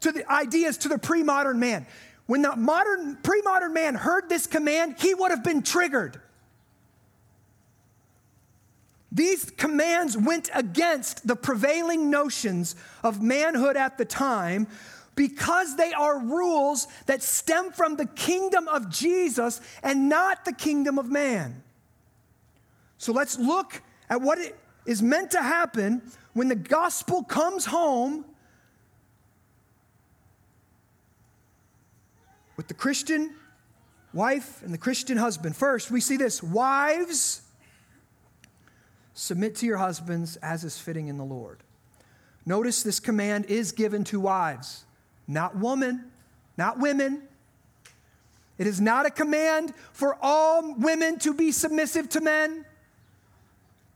to 0.03 0.13
the 0.13 0.31
ideas 0.31 0.79
to 0.79 0.89
the 0.89 0.99
pre 0.99 1.23
modern 1.23 1.59
man. 1.59 1.87
When 2.27 2.43
the 2.43 2.55
modern, 2.55 3.17
pre 3.17 3.43
modern 3.43 3.73
man 3.73 3.95
heard 3.95 4.29
this 4.29 4.47
command, 4.47 4.97
he 4.99 5.15
would 5.15 5.31
have 5.31 5.43
been 5.43 5.63
triggered. 5.63 6.21
These 9.11 9.51
commands 9.51 10.17
went 10.17 10.49
against 10.55 11.27
the 11.27 11.37
prevailing 11.37 12.09
notions 12.09 12.75
of 13.03 13.21
manhood 13.21 13.77
at 13.77 13.99
the 13.99 14.07
time 14.07 14.67
because 15.15 15.77
they 15.77 15.93
are 15.93 16.19
rules 16.19 16.89
that 17.05 17.23
stem 17.23 17.73
from 17.73 17.97
the 17.97 18.07
kingdom 18.07 18.69
of 18.69 18.89
Jesus 18.89 19.61
and 19.83 20.09
not 20.09 20.47
the 20.47 20.53
kingdom 20.55 20.99
of 20.99 21.11
man. 21.11 21.63
So 22.97 23.13
let's 23.13 23.39
look 23.39 23.83
at 24.09 24.23
what 24.23 24.39
it 24.39 24.59
is 24.87 25.03
meant 25.03 25.33
to 25.33 25.43
happen 25.43 26.01
when 26.33 26.49
the 26.49 26.57
gospel 26.57 27.23
comes 27.23 27.67
home 27.67 28.25
with 32.57 32.69
the 32.69 32.75
Christian 32.75 33.35
wife 34.13 34.63
and 34.63 34.73
the 34.73 34.79
Christian 34.79 35.17
husband. 35.17 35.57
First, 35.57 35.91
we 35.91 36.01
see 36.01 36.17
this 36.17 36.43
wives, 36.43 37.43
submit 39.15 39.57
to 39.57 39.67
your 39.67 39.79
husbands 39.79 40.37
as 40.37 40.65
is 40.65 40.79
fitting 40.79 41.09
in 41.09 41.17
the 41.17 41.25
Lord. 41.25 41.63
Notice 42.45 42.83
this 42.83 43.01
command 43.01 43.47
is 43.47 43.73
given 43.73 44.05
to 44.05 44.21
wives, 44.21 44.85
not 45.27 45.57
women, 45.57 46.11
not 46.57 46.79
women. 46.79 47.23
It 48.59 48.67
is 48.67 48.81
not 48.81 49.07
a 49.07 49.11
command 49.11 49.73
for 49.93 50.17
all 50.21 50.75
women 50.75 51.19
to 51.21 51.33
be 51.33 51.53
submissive 51.53 52.09
to 52.11 52.21
men. 52.21 52.65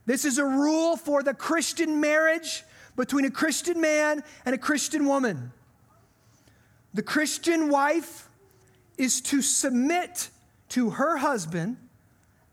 This 0.05 0.23
is 0.23 0.37
a 0.37 0.45
rule 0.45 0.95
for 0.95 1.21
the 1.21 1.33
Christian 1.33 1.99
marriage 1.99 2.63
between 2.95 3.25
a 3.25 3.31
Christian 3.31 3.79
man 3.79 4.23
and 4.45 4.55
a 4.55 4.57
Christian 4.57 5.05
woman. 5.05 5.51
The 6.93 7.03
Christian 7.03 7.69
wife 7.69 8.26
is 8.97 9.21
to 9.21 9.41
submit 9.41 10.29
to 10.69 10.91
her 10.91 11.17
husband 11.17 11.77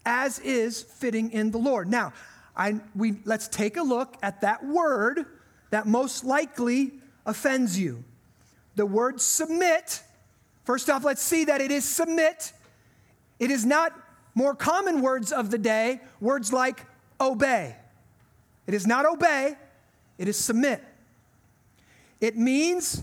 as 0.07 0.39
is 0.41 0.83
fitting 0.83 1.33
in 1.33 1.51
the 1.51 1.59
Lord. 1.59 1.89
Now, 1.89 2.13
I, 2.57 2.81
we, 2.95 3.17
let's 3.25 3.49
take 3.49 3.77
a 3.77 3.83
look 3.83 4.17
at 4.23 4.43
that 4.43 4.65
word 4.65 5.27
that 5.71 5.87
most 5.87 6.25
likely 6.25 6.93
offends 7.27 7.79
you. 7.79 8.05
The 8.77 8.87
word 8.87 9.21
submit, 9.21 10.03
first 10.65 10.91
off, 10.91 11.05
let's 11.05 11.23
see 11.23 11.45
that 11.47 11.61
it 11.61 11.71
is 11.71 11.85
submit. 11.85 12.53
It 13.39 13.51
is 13.51 13.65
not 13.65 13.93
more 14.35 14.55
common 14.55 15.01
words 15.01 15.33
of 15.33 15.51
the 15.51 15.59
day, 15.59 16.01
words 16.21 16.53
like 16.53 16.85
obey. 17.21 17.77
It 18.67 18.75
is 18.75 18.87
not 18.87 19.07
obey, 19.07 19.57
it 20.19 20.29
is 20.29 20.37
submit. 20.39 20.83
It 22.21 22.37
means 22.37 23.03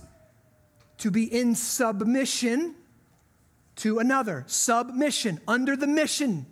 to 0.99 1.11
be 1.11 1.23
in 1.23 1.55
submission 1.55 2.75
to 3.77 3.99
another, 3.99 4.43
submission, 4.47 5.39
under 5.47 5.75
the 5.75 5.87
mission. 5.87 6.45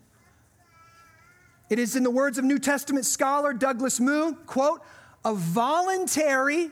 It 1.70 1.78
is, 1.78 1.96
in 1.96 2.04
the 2.04 2.12
words 2.12 2.38
of 2.38 2.46
New 2.46 2.60
Testament 2.60 3.06
scholar 3.06 3.54
Douglas 3.54 4.00
Moo, 4.00 4.34
quote, 4.34 4.82
a 5.24 5.34
voluntary, 5.34 6.70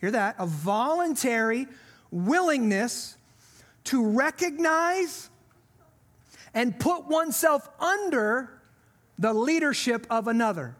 hear 0.00 0.10
that, 0.10 0.36
a 0.38 0.46
voluntary 0.46 1.66
willingness 2.10 3.16
to 3.84 4.04
recognize 4.04 5.30
and 6.54 6.78
put 6.78 7.06
oneself 7.06 7.68
under 7.78 8.50
the 9.18 9.32
leadership 9.32 10.06
of 10.10 10.26
another. 10.26 10.74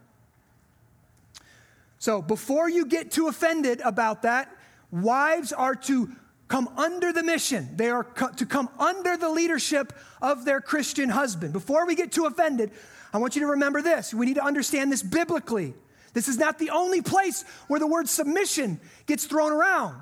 So 1.98 2.20
before 2.20 2.68
you 2.68 2.86
get 2.86 3.10
too 3.10 3.28
offended 3.28 3.80
about 3.82 4.22
that, 4.22 4.54
wives 4.90 5.52
are 5.52 5.74
to 5.74 6.10
come 6.48 6.68
under 6.76 7.12
the 7.12 7.22
mission. 7.22 7.68
They 7.76 7.90
are 7.90 8.04
co- 8.04 8.30
to 8.30 8.46
come 8.46 8.68
under 8.78 9.16
the 9.16 9.28
leadership 9.28 9.92
of 10.22 10.44
their 10.44 10.60
Christian 10.60 11.08
husband. 11.08 11.52
Before 11.52 11.86
we 11.86 11.94
get 11.94 12.12
too 12.12 12.26
offended, 12.26 12.70
I 13.12 13.18
want 13.18 13.34
you 13.34 13.42
to 13.42 13.48
remember 13.48 13.82
this. 13.82 14.14
We 14.14 14.26
need 14.26 14.34
to 14.34 14.44
understand 14.44 14.92
this 14.92 15.02
biblically. 15.02 15.74
This 16.12 16.28
is 16.28 16.38
not 16.38 16.58
the 16.58 16.70
only 16.70 17.02
place 17.02 17.44
where 17.68 17.80
the 17.80 17.86
word 17.86 18.08
submission 18.08 18.80
gets 19.06 19.26
thrown 19.26 19.52
around. 19.52 20.00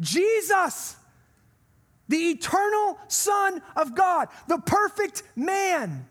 Jesus, 0.00 0.96
the 2.08 2.16
eternal 2.16 2.98
Son 3.08 3.62
of 3.76 3.94
God, 3.94 4.28
the 4.48 4.58
perfect 4.58 5.22
man, 5.36 6.06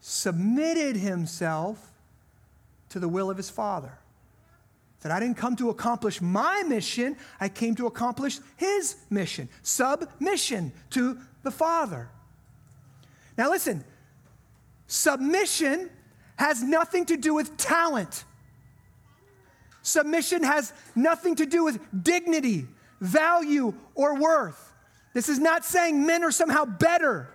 submitted 0.00 0.96
himself 0.96 1.92
to 2.90 2.98
the 2.98 3.08
will 3.08 3.30
of 3.30 3.36
his 3.36 3.48
Father. 3.48 3.99
That 5.00 5.12
I 5.12 5.20
didn't 5.20 5.36
come 5.36 5.56
to 5.56 5.70
accomplish 5.70 6.20
my 6.20 6.62
mission, 6.66 7.16
I 7.40 7.48
came 7.48 7.74
to 7.76 7.86
accomplish 7.86 8.38
his 8.56 8.96
mission. 9.08 9.48
Submission 9.62 10.72
to 10.90 11.18
the 11.42 11.50
Father. 11.50 12.10
Now, 13.38 13.50
listen, 13.50 13.84
submission 14.86 15.88
has 16.36 16.62
nothing 16.62 17.06
to 17.06 17.16
do 17.16 17.34
with 17.34 17.56
talent. 17.56 18.24
Submission 19.82 20.42
has 20.42 20.72
nothing 20.94 21.36
to 21.36 21.46
do 21.46 21.64
with 21.64 21.80
dignity, 22.02 22.66
value, 23.00 23.72
or 23.94 24.18
worth. 24.18 24.74
This 25.14 25.28
is 25.28 25.38
not 25.38 25.64
saying 25.64 26.06
men 26.06 26.22
are 26.22 26.30
somehow 26.30 26.64
better. 26.64 27.32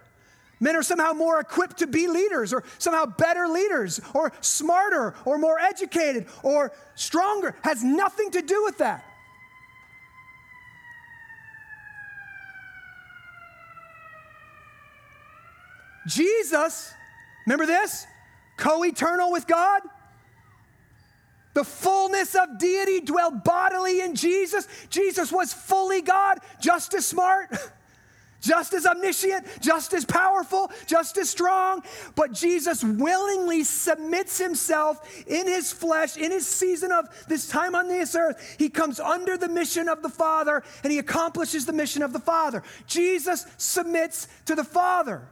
Men 0.59 0.75
are 0.75 0.83
somehow 0.83 1.13
more 1.13 1.39
equipped 1.39 1.77
to 1.79 1.87
be 1.87 2.07
leaders, 2.07 2.53
or 2.53 2.63
somehow 2.77 3.05
better 3.05 3.47
leaders, 3.47 3.99
or 4.13 4.31
smarter, 4.41 5.13
or 5.25 5.37
more 5.37 5.59
educated, 5.59 6.27
or 6.43 6.71
stronger. 6.95 7.55
Has 7.61 7.83
nothing 7.83 8.31
to 8.31 8.41
do 8.41 8.63
with 8.63 8.77
that. 8.77 9.03
Jesus, 16.07 16.93
remember 17.45 17.65
this? 17.65 18.05
Co 18.57 18.85
eternal 18.85 19.31
with 19.31 19.47
God. 19.47 19.81
The 21.53 21.63
fullness 21.63 22.35
of 22.35 22.59
deity 22.59 22.99
dwelled 22.99 23.43
bodily 23.43 24.01
in 24.01 24.13
Jesus. 24.13 24.67
Jesus 24.89 25.31
was 25.31 25.53
fully 25.53 26.01
God, 26.01 26.39
just 26.61 26.93
as 26.93 27.05
smart. 27.05 27.49
just 28.45 28.73
as 28.73 28.85
omniscient, 28.85 29.45
just 29.59 29.93
as 29.93 30.05
powerful, 30.05 30.71
just 30.85 31.17
as 31.17 31.29
strong. 31.29 31.83
But 32.15 32.31
Jesus 32.31 32.83
willingly 32.83 33.63
submits 33.63 34.37
himself 34.37 35.25
in 35.27 35.47
his 35.47 35.71
flesh, 35.71 36.17
in 36.17 36.31
his 36.31 36.47
season 36.47 36.91
of 36.91 37.09
this 37.27 37.47
time 37.47 37.75
on 37.75 37.87
this 37.87 38.15
earth. 38.15 38.55
He 38.59 38.69
comes 38.69 38.99
under 38.99 39.37
the 39.37 39.49
mission 39.49 39.89
of 39.89 40.01
the 40.01 40.09
Father 40.09 40.63
and 40.83 40.91
he 40.91 40.99
accomplishes 40.99 41.65
the 41.65 41.73
mission 41.73 42.03
of 42.03 42.13
the 42.13 42.19
Father. 42.19 42.63
Jesus 42.85 43.45
submits 43.57 44.27
to 44.45 44.55
the 44.55 44.63
Father. 44.63 45.27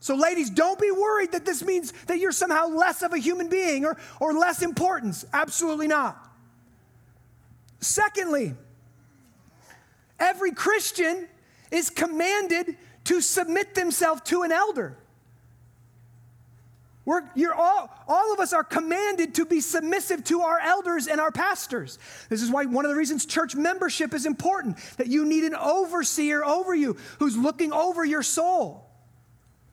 So, 0.00 0.14
ladies, 0.14 0.48
don't 0.48 0.80
be 0.80 0.90
worried 0.90 1.32
that 1.32 1.44
this 1.44 1.62
means 1.62 1.92
that 2.06 2.18
you're 2.18 2.32
somehow 2.32 2.68
less 2.68 3.02
of 3.02 3.12
a 3.12 3.18
human 3.18 3.48
being 3.48 3.84
or, 3.84 3.98
or 4.18 4.32
less 4.32 4.62
importance. 4.62 5.26
Absolutely 5.32 5.88
not. 5.88 6.26
Secondly, 7.80 8.54
every 10.18 10.52
Christian 10.52 11.28
is 11.70 11.90
commanded 11.90 12.76
to 13.04 13.20
submit 13.20 13.74
themselves 13.74 14.22
to 14.22 14.42
an 14.42 14.52
elder. 14.52 14.96
We're, 17.04 17.22
you're 17.34 17.54
all, 17.54 17.90
all 18.06 18.32
of 18.32 18.40
us 18.40 18.52
are 18.52 18.62
commanded 18.62 19.34
to 19.36 19.44
be 19.44 19.60
submissive 19.60 20.22
to 20.24 20.42
our 20.42 20.60
elders 20.60 21.06
and 21.06 21.20
our 21.20 21.32
pastors. 21.32 21.98
This 22.28 22.42
is 22.42 22.50
why 22.50 22.66
one 22.66 22.84
of 22.84 22.90
the 22.90 22.96
reasons 22.96 23.26
church 23.26 23.56
membership 23.56 24.14
is 24.14 24.26
important, 24.26 24.76
that 24.98 25.08
you 25.08 25.24
need 25.24 25.44
an 25.44 25.54
overseer 25.54 26.44
over 26.44 26.74
you 26.74 26.96
who's 27.18 27.36
looking 27.36 27.72
over 27.72 28.04
your 28.04 28.22
soul. 28.22 28.86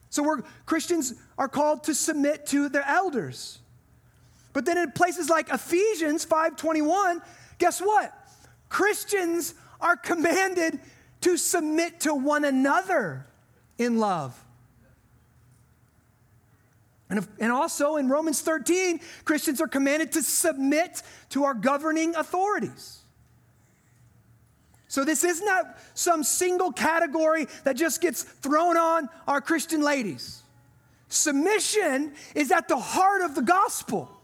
So 0.10 0.24
we're, 0.24 0.42
Christians 0.66 1.14
are 1.38 1.50
called 1.50 1.84
to 1.84 1.94
submit 1.94 2.48
to 2.48 2.70
their 2.70 2.86
elders. 2.88 3.60
But 4.54 4.66
then 4.66 4.78
in 4.78 4.92
places 4.94 5.30
like 5.30 5.50
Ephesians 5.50 6.26
5:21, 6.26 7.22
guess 7.60 7.80
what? 7.80 8.12
Christians 8.70 9.54
are 9.80 9.96
commanded 9.96 10.80
to 11.28 11.36
submit 11.36 12.00
to 12.00 12.14
one 12.14 12.46
another 12.46 13.28
in 13.78 13.98
love. 13.98 14.34
And, 17.10 17.20
if, 17.20 17.28
and 17.42 17.52
also 17.52 17.98
in 17.98 18.08
Romans 18.08 18.40
13, 18.40 19.02
Christians 19.26 19.60
are 19.60 19.68
commanded 19.68 20.14
to 20.14 20.22
submit 20.22 21.04
to 21.32 21.44
our 21.44 21.54
governing 21.54 22.16
authorities. 22.16 23.00
So 24.88 25.04
this 25.04 25.26
is 25.26 25.42
not 25.42 25.78
some 25.96 26.24
single 26.24 26.72
category 26.72 27.48
that 27.66 27.76
just 27.76 28.00
gets 28.00 28.24
thrown 28.24 28.78
on 28.78 29.10
our 29.28 29.42
Christian 29.42 29.82
ladies. 29.82 30.44
Submission 31.10 32.14
is 32.36 32.54
at 32.54 32.70
the 32.70 32.80
heart 32.80 33.22
of 33.22 33.36
the 33.36 33.42
gospel. 33.42 34.17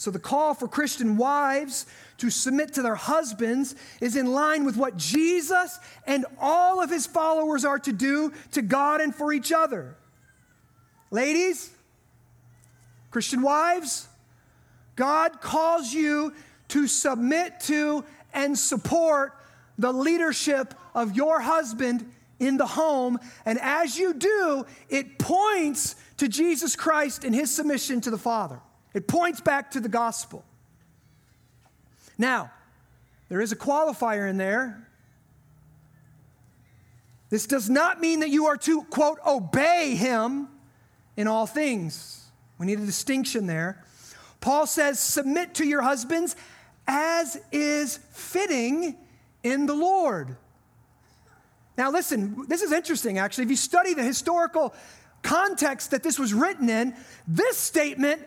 So, 0.00 0.10
the 0.10 0.18
call 0.18 0.54
for 0.54 0.66
Christian 0.66 1.18
wives 1.18 1.84
to 2.16 2.30
submit 2.30 2.72
to 2.72 2.80
their 2.80 2.94
husbands 2.94 3.74
is 4.00 4.16
in 4.16 4.32
line 4.32 4.64
with 4.64 4.78
what 4.78 4.96
Jesus 4.96 5.78
and 6.06 6.24
all 6.40 6.82
of 6.82 6.88
his 6.88 7.06
followers 7.06 7.66
are 7.66 7.78
to 7.80 7.92
do 7.92 8.32
to 8.52 8.62
God 8.62 9.02
and 9.02 9.14
for 9.14 9.30
each 9.30 9.52
other. 9.52 9.98
Ladies, 11.10 11.68
Christian 13.10 13.42
wives, 13.42 14.08
God 14.96 15.42
calls 15.42 15.92
you 15.92 16.32
to 16.68 16.88
submit 16.88 17.60
to 17.64 18.02
and 18.32 18.58
support 18.58 19.36
the 19.76 19.92
leadership 19.92 20.72
of 20.94 21.14
your 21.14 21.42
husband 21.42 22.10
in 22.38 22.56
the 22.56 22.64
home. 22.64 23.18
And 23.44 23.58
as 23.60 23.98
you 23.98 24.14
do, 24.14 24.64
it 24.88 25.18
points 25.18 25.94
to 26.16 26.26
Jesus 26.26 26.74
Christ 26.74 27.22
and 27.22 27.34
his 27.34 27.50
submission 27.50 28.00
to 28.00 28.10
the 28.10 28.16
Father. 28.16 28.62
It 28.94 29.06
points 29.06 29.40
back 29.40 29.70
to 29.72 29.80
the 29.80 29.88
gospel. 29.88 30.44
Now, 32.18 32.50
there 33.28 33.40
is 33.40 33.52
a 33.52 33.56
qualifier 33.56 34.28
in 34.28 34.36
there. 34.36 34.86
This 37.30 37.46
does 37.46 37.70
not 37.70 38.00
mean 38.00 38.20
that 38.20 38.30
you 38.30 38.46
are 38.46 38.56
to, 38.58 38.82
quote, 38.84 39.18
obey 39.24 39.94
him 39.94 40.48
in 41.16 41.28
all 41.28 41.46
things. 41.46 42.24
We 42.58 42.66
need 42.66 42.80
a 42.80 42.86
distinction 42.86 43.46
there. 43.46 43.84
Paul 44.40 44.66
says, 44.66 44.98
submit 44.98 45.54
to 45.54 45.66
your 45.66 45.82
husbands 45.82 46.34
as 46.86 47.40
is 47.52 47.98
fitting 48.12 48.96
in 49.42 49.66
the 49.66 49.74
Lord. 49.74 50.36
Now, 51.78 51.90
listen, 51.90 52.44
this 52.48 52.62
is 52.62 52.72
interesting 52.72 53.18
actually. 53.18 53.44
If 53.44 53.50
you 53.50 53.56
study 53.56 53.94
the 53.94 54.02
historical 54.02 54.74
context 55.22 55.92
that 55.92 56.02
this 56.02 56.18
was 56.18 56.34
written 56.34 56.68
in, 56.68 56.94
this 57.28 57.56
statement 57.56 58.26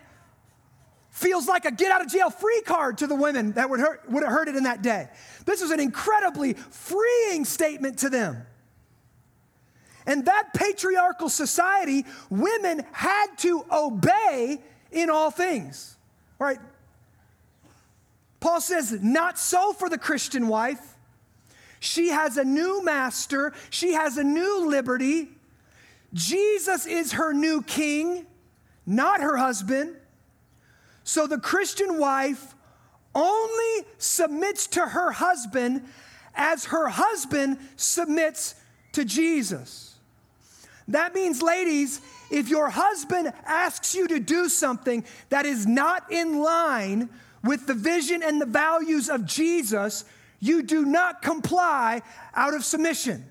feels 1.14 1.48
like 1.48 1.64
a 1.64 1.72
get 1.72 1.92
out 1.92 2.02
of 2.02 2.12
jail 2.12 2.32
free 2.32 2.62
card 2.66 2.98
to 2.98 3.06
the 3.06 3.14
women 3.14 3.52
that 3.52 3.70
would, 3.70 3.80
hurt, 3.80 4.02
would 4.10 4.24
have 4.24 4.32
heard 4.32 4.48
it 4.48 4.56
in 4.56 4.64
that 4.64 4.82
day. 4.82 5.08
This 5.46 5.62
was 5.62 5.70
an 5.70 5.80
incredibly 5.80 6.54
freeing 6.54 7.46
statement 7.46 8.00
to 8.00 8.10
them. 8.10 8.46
And 10.08 10.26
that 10.26 10.54
patriarchal 10.56 11.30
society, 11.30 12.06
women 12.32 12.84
had 12.92 13.28
to 13.38 13.64
obey 13.72 14.60
in 14.92 15.12
all 15.12 15.30
things. 15.30 15.96
Right? 16.40 16.60
Paul 18.40 18.60
says, 18.60 18.92
not 19.02 19.38
so 19.38 19.72
for 19.72 19.90
the 19.90 20.00
Christian 20.00 20.48
wife. 20.48 20.96
She 21.80 22.10
has 22.10 22.38
a 22.38 22.44
new 22.44 22.84
master, 22.84 23.54
she 23.70 23.94
has 23.94 24.18
a 24.18 24.24
new 24.24 24.68
liberty. 24.68 25.30
Jesus 26.12 26.88
is 26.88 27.14
her 27.14 27.34
new 27.34 27.62
king. 27.62 28.26
not 28.86 29.22
her 29.22 29.38
husband. 29.38 29.96
So 31.04 31.28
the 31.28 31.38
Christian 31.38 32.00
wife 32.00 32.56
only 33.16 33.86
submits 33.98 34.68
to 34.68 34.82
her 34.82 35.12
husband 35.12 35.84
as 36.36 36.66
her 36.66 36.88
husband 36.88 37.58
submits 37.76 38.56
to 38.94 39.06
Jesus. 39.06 39.96
That 40.88 41.14
means, 41.14 41.42
ladies, 41.42 42.02
if 42.32 42.50
your 42.50 42.70
husband 42.70 43.32
asks 43.46 43.96
you 43.96 44.08
to 44.08 44.20
do 44.20 44.50
something 44.50 45.06
that 45.30 45.46
is 45.46 45.66
not 45.66 46.12
in 46.12 46.40
line 46.40 47.10
with 47.44 47.68
the 47.68 47.74
vision 47.74 48.24
and 48.24 48.42
the 48.42 48.46
values 48.46 49.10
of 49.10 49.26
Jesus, 49.26 50.06
you 50.40 50.64
do 50.64 50.86
not 50.86 51.22
comply 51.22 52.02
out 52.34 52.54
of 52.54 52.66
submission. 52.66 53.26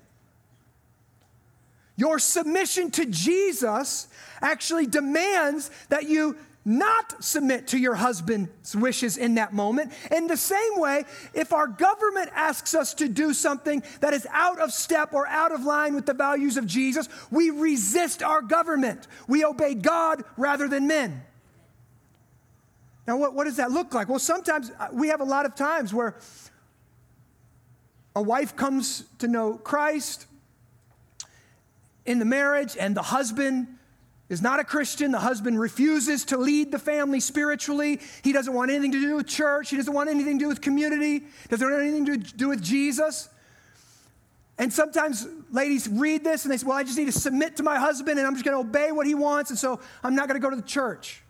Your 1.95 2.17
submission 2.17 2.89
to 2.91 3.05
Jesus 3.05 4.07
actually 4.41 4.87
demands 4.87 5.69
that 5.89 6.09
you 6.09 6.37
not 6.65 7.23
submit 7.23 7.67
to 7.67 7.77
your 7.77 7.95
husband's 7.95 8.75
wishes 8.75 9.17
in 9.17 9.35
that 9.35 9.53
moment. 9.53 9.91
In 10.11 10.27
the 10.27 10.37
same 10.37 10.77
way, 10.79 11.03
if 11.33 11.51
our 11.51 11.67
government 11.67 12.29
asks 12.33 12.73
us 12.73 12.93
to 12.95 13.09
do 13.09 13.33
something 13.33 13.83
that 13.99 14.13
is 14.13 14.25
out 14.31 14.59
of 14.59 14.71
step 14.71 15.13
or 15.13 15.27
out 15.27 15.51
of 15.51 15.63
line 15.63 15.93
with 15.93 16.05
the 16.05 16.13
values 16.13 16.55
of 16.55 16.65
Jesus, 16.65 17.09
we 17.31 17.49
resist 17.49 18.23
our 18.23 18.41
government. 18.41 19.07
We 19.27 19.43
obey 19.43 19.75
God 19.75 20.23
rather 20.37 20.67
than 20.67 20.87
men. 20.87 21.23
Now, 23.05 23.17
what, 23.17 23.33
what 23.33 23.43
does 23.43 23.57
that 23.57 23.71
look 23.71 23.93
like? 23.93 24.07
Well, 24.07 24.19
sometimes 24.19 24.71
uh, 24.79 24.87
we 24.93 25.09
have 25.09 25.19
a 25.19 25.25
lot 25.25 25.45
of 25.45 25.55
times 25.55 25.93
where 25.93 26.15
a 28.15 28.21
wife 28.21 28.55
comes 28.55 29.03
to 29.19 29.27
know 29.27 29.55
Christ 29.55 30.27
in 32.05 32.19
the 32.19 32.25
marriage, 32.25 32.75
and 32.77 32.95
the 32.95 33.01
husband 33.01 33.67
is 34.33 34.41
not 34.41 34.59
a 34.59 34.63
Christian. 34.63 35.11
The 35.11 35.19
husband 35.19 35.59
refuses 35.59 36.25
to 36.25 36.37
lead 36.37 36.71
the 36.71 36.79
family 36.79 37.21
spiritually. 37.21 38.01
He 38.23 38.33
doesn't 38.33 38.53
want 38.53 38.71
anything 38.71 38.91
to 38.91 38.99
do 38.99 39.15
with 39.15 39.27
church. 39.27 39.69
He 39.69 39.77
doesn't 39.77 39.93
want 39.93 40.09
anything 40.09 40.37
to 40.39 40.45
do 40.45 40.49
with 40.49 40.59
community. 40.59 41.23
Doesn't 41.49 41.65
want 41.65 41.81
anything 41.81 42.05
to 42.05 42.17
do 42.17 42.49
with 42.49 42.61
Jesus. 42.61 43.29
And 44.57 44.71
sometimes 44.71 45.25
ladies 45.51 45.87
read 45.87 46.23
this 46.23 46.43
and 46.43 46.51
they 46.51 46.57
say, 46.57 46.67
Well, 46.67 46.77
I 46.77 46.83
just 46.83 46.97
need 46.97 47.05
to 47.05 47.11
submit 47.11 47.57
to 47.57 47.63
my 47.63 47.79
husband 47.79 48.19
and 48.19 48.27
I'm 48.27 48.33
just 48.33 48.45
going 48.45 48.55
to 48.55 48.67
obey 48.67 48.91
what 48.91 49.07
he 49.07 49.15
wants. 49.15 49.49
And 49.49 49.57
so 49.57 49.79
I'm 50.03 50.15
not 50.15 50.27
going 50.27 50.39
to 50.39 50.45
go 50.45 50.49
to 50.49 50.55
the 50.55 50.61
church. 50.67 51.23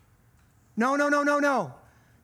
No, 0.76 0.96
no, 0.96 1.08
no, 1.08 1.22
no, 1.22 1.38
no. 1.38 1.74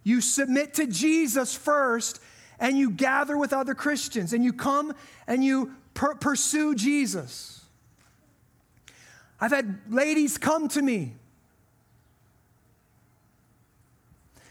You 0.03 0.21
submit 0.21 0.75
to 0.75 0.87
Jesus 0.87 1.55
first 1.55 2.21
and 2.59 2.77
you 2.77 2.91
gather 2.91 3.37
with 3.37 3.53
other 3.53 3.75
Christians 3.75 4.33
and 4.33 4.45
you 4.45 4.53
come 4.53 4.95
and 5.27 5.45
you 5.45 5.75
per- 5.95 6.15
pursue 6.15 6.75
Jesus. 6.75 7.60
I've 9.41 9.53
had 9.53 9.81
ladies 9.89 10.37
come 10.37 10.69
to 10.69 10.83
me 10.83 11.15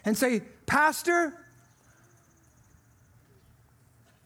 and 0.03 0.17
say, 0.17 0.41
Pastor, 0.65 1.33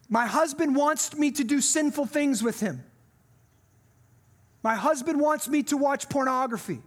my 0.08 0.26
husband 0.26 0.74
wants 0.74 1.14
me 1.14 1.30
to 1.32 1.44
do 1.44 1.60
sinful 1.60 2.06
things 2.06 2.42
with 2.42 2.60
him. 2.60 2.82
My 4.62 4.74
husband 4.74 5.20
wants 5.20 5.48
me 5.48 5.62
to 5.64 5.76
watch 5.76 6.08
pornography. 6.08 6.80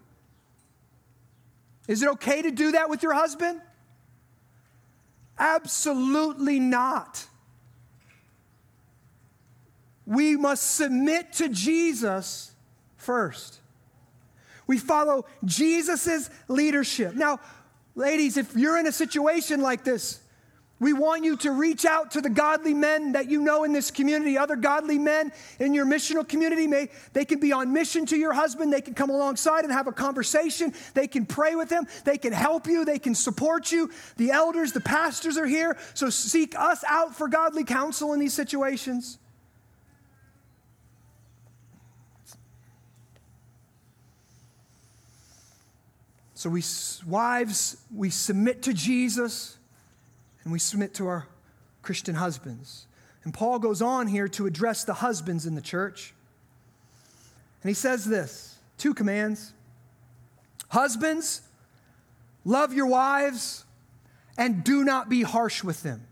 Is 1.88 2.02
it 2.02 2.10
okay 2.10 2.42
to 2.42 2.52
do 2.52 2.72
that 2.72 2.90
with 2.90 3.04
your 3.04 3.14
husband? 3.14 3.62
Absolutely 5.38 6.60
not. 6.60 7.26
We 10.08 10.36
must 10.38 10.76
submit 10.76 11.34
to 11.34 11.50
Jesus 11.50 12.52
first. 12.96 13.60
We 14.68 14.78
follow 14.78 15.26
Jesus' 15.46 16.30
leadership. 16.48 17.16
Now, 17.16 17.40
ladies, 17.96 18.38
if 18.38 18.56
you're 18.56 18.78
in 18.78 18.86
a 18.86 18.92
situation 18.92 19.62
like 19.62 19.84
this, 19.84 20.20
we 20.80 20.94
want 20.94 21.24
you 21.24 21.36
to 21.38 21.52
reach 21.52 21.86
out 21.86 22.12
to 22.12 22.22
the 22.22 22.30
godly 22.30 22.76
men 22.76 23.14
that 23.14 23.32
you 23.32 23.42
know 23.42 23.64
in 23.64 23.74
this 23.74 23.90
community, 23.90 24.38
other 24.38 24.56
godly 24.56 25.00
men 25.00 25.32
in 25.60 25.74
your 25.74 25.88
missional 25.88 26.28
community. 26.28 26.68
May, 26.68 26.90
they 27.14 27.26
can 27.26 27.40
be 27.40 27.52
on 27.52 27.74
mission 27.74 28.06
to 28.08 28.16
your 28.16 28.32
husband. 28.32 28.72
They 28.72 28.82
can 28.82 28.94
come 28.94 29.10
alongside 29.10 29.64
and 29.64 29.74
have 29.74 29.88
a 29.88 29.92
conversation. 29.92 30.74
They 30.94 31.08
can 31.08 31.26
pray 31.26 31.56
with 31.56 31.72
him. 31.72 31.88
They 32.06 32.20
can 32.20 32.32
help 32.32 32.68
you. 32.68 32.86
They 32.86 33.00
can 33.00 33.16
support 33.16 33.72
you. 33.72 33.90
The 34.18 34.30
elders, 34.30 34.72
the 34.72 34.82
pastors 34.82 35.36
are 35.38 35.48
here. 35.48 35.78
So 35.96 36.12
seek 36.12 36.58
us 36.58 36.84
out 36.88 37.16
for 37.16 37.28
godly 37.28 37.64
counsel 37.64 38.14
in 38.14 38.20
these 38.20 38.36
situations. 38.36 39.18
So, 46.38 46.52
we, 46.52 46.62
wives, 47.08 47.78
we 47.92 48.12
submit 48.12 48.62
to 48.62 48.74
Jesus 48.74 49.58
and 50.44 50.54
we 50.54 50.60
submit 50.60 50.94
to 50.94 51.08
our 51.08 51.26
Christian 51.82 52.14
husbands. 52.14 52.86
And 53.24 53.34
Paul 53.34 53.58
goes 53.58 53.82
on 53.82 54.06
here 54.06 54.28
to 54.28 54.46
address 54.46 54.84
the 54.84 54.94
husbands 54.94 55.48
in 55.48 55.56
the 55.56 55.64
church. 55.64 56.14
And 57.64 57.72
he 57.72 57.74
says 57.74 58.06
this 58.06 58.60
two 58.78 58.94
commands 58.94 59.52
Husbands, 60.70 61.42
love 62.46 62.72
your 62.72 62.86
wives 62.86 63.66
and 64.38 64.64
do 64.64 64.84
not 64.84 65.10
be 65.10 65.24
harsh 65.24 65.64
with 65.64 65.82
them. 65.82 66.06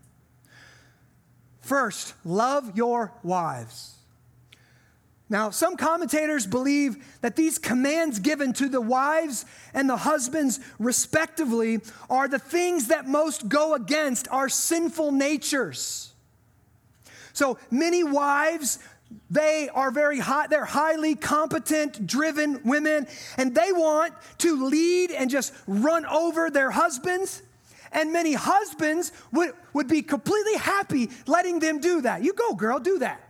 First, 1.61 2.15
love 2.25 2.75
your 2.75 3.13
wives. 3.21 3.94
Now, 5.27 5.49
some 5.49 5.75
commentators 5.75 6.45
believe 6.45 7.03
that 7.21 7.35
these 7.35 7.57
commands 7.57 8.19
given 8.19 8.53
to 8.53 8.69
the 8.69 8.81
wives 8.81 9.45
and 9.73 9.89
the 9.89 9.97
husbands, 9.97 10.59
respectively, 10.77 11.79
are 12.09 12.27
the 12.27 12.37
things 12.37 12.87
that 12.87 13.07
most 13.07 13.49
go 13.49 13.73
against 13.73 14.27
our 14.29 14.49
sinful 14.49 15.11
natures. 15.11 16.13
So 17.33 17.57
many 17.71 18.03
wives, 18.03 18.77
they 19.31 19.67
are 19.73 19.89
very 19.89 20.19
high, 20.19 20.45
they're 20.45 20.63
highly 20.63 21.15
competent, 21.15 22.05
driven 22.05 22.61
women, 22.63 23.07
and 23.35 23.55
they 23.55 23.71
want 23.71 24.13
to 24.39 24.65
lead 24.65 25.09
and 25.09 25.29
just 25.29 25.53
run 25.65 26.05
over 26.05 26.51
their 26.51 26.69
husbands. 26.69 27.41
And 27.91 28.13
many 28.13 28.33
husbands 28.33 29.11
would, 29.31 29.53
would 29.73 29.87
be 29.87 30.03
completely 30.03 30.57
happy 30.57 31.09
letting 31.25 31.59
them 31.59 31.79
do 31.79 32.01
that. 32.01 32.23
You 32.23 32.33
go, 32.33 32.53
girl, 32.53 32.77
do 32.77 32.99
that. 32.99 33.24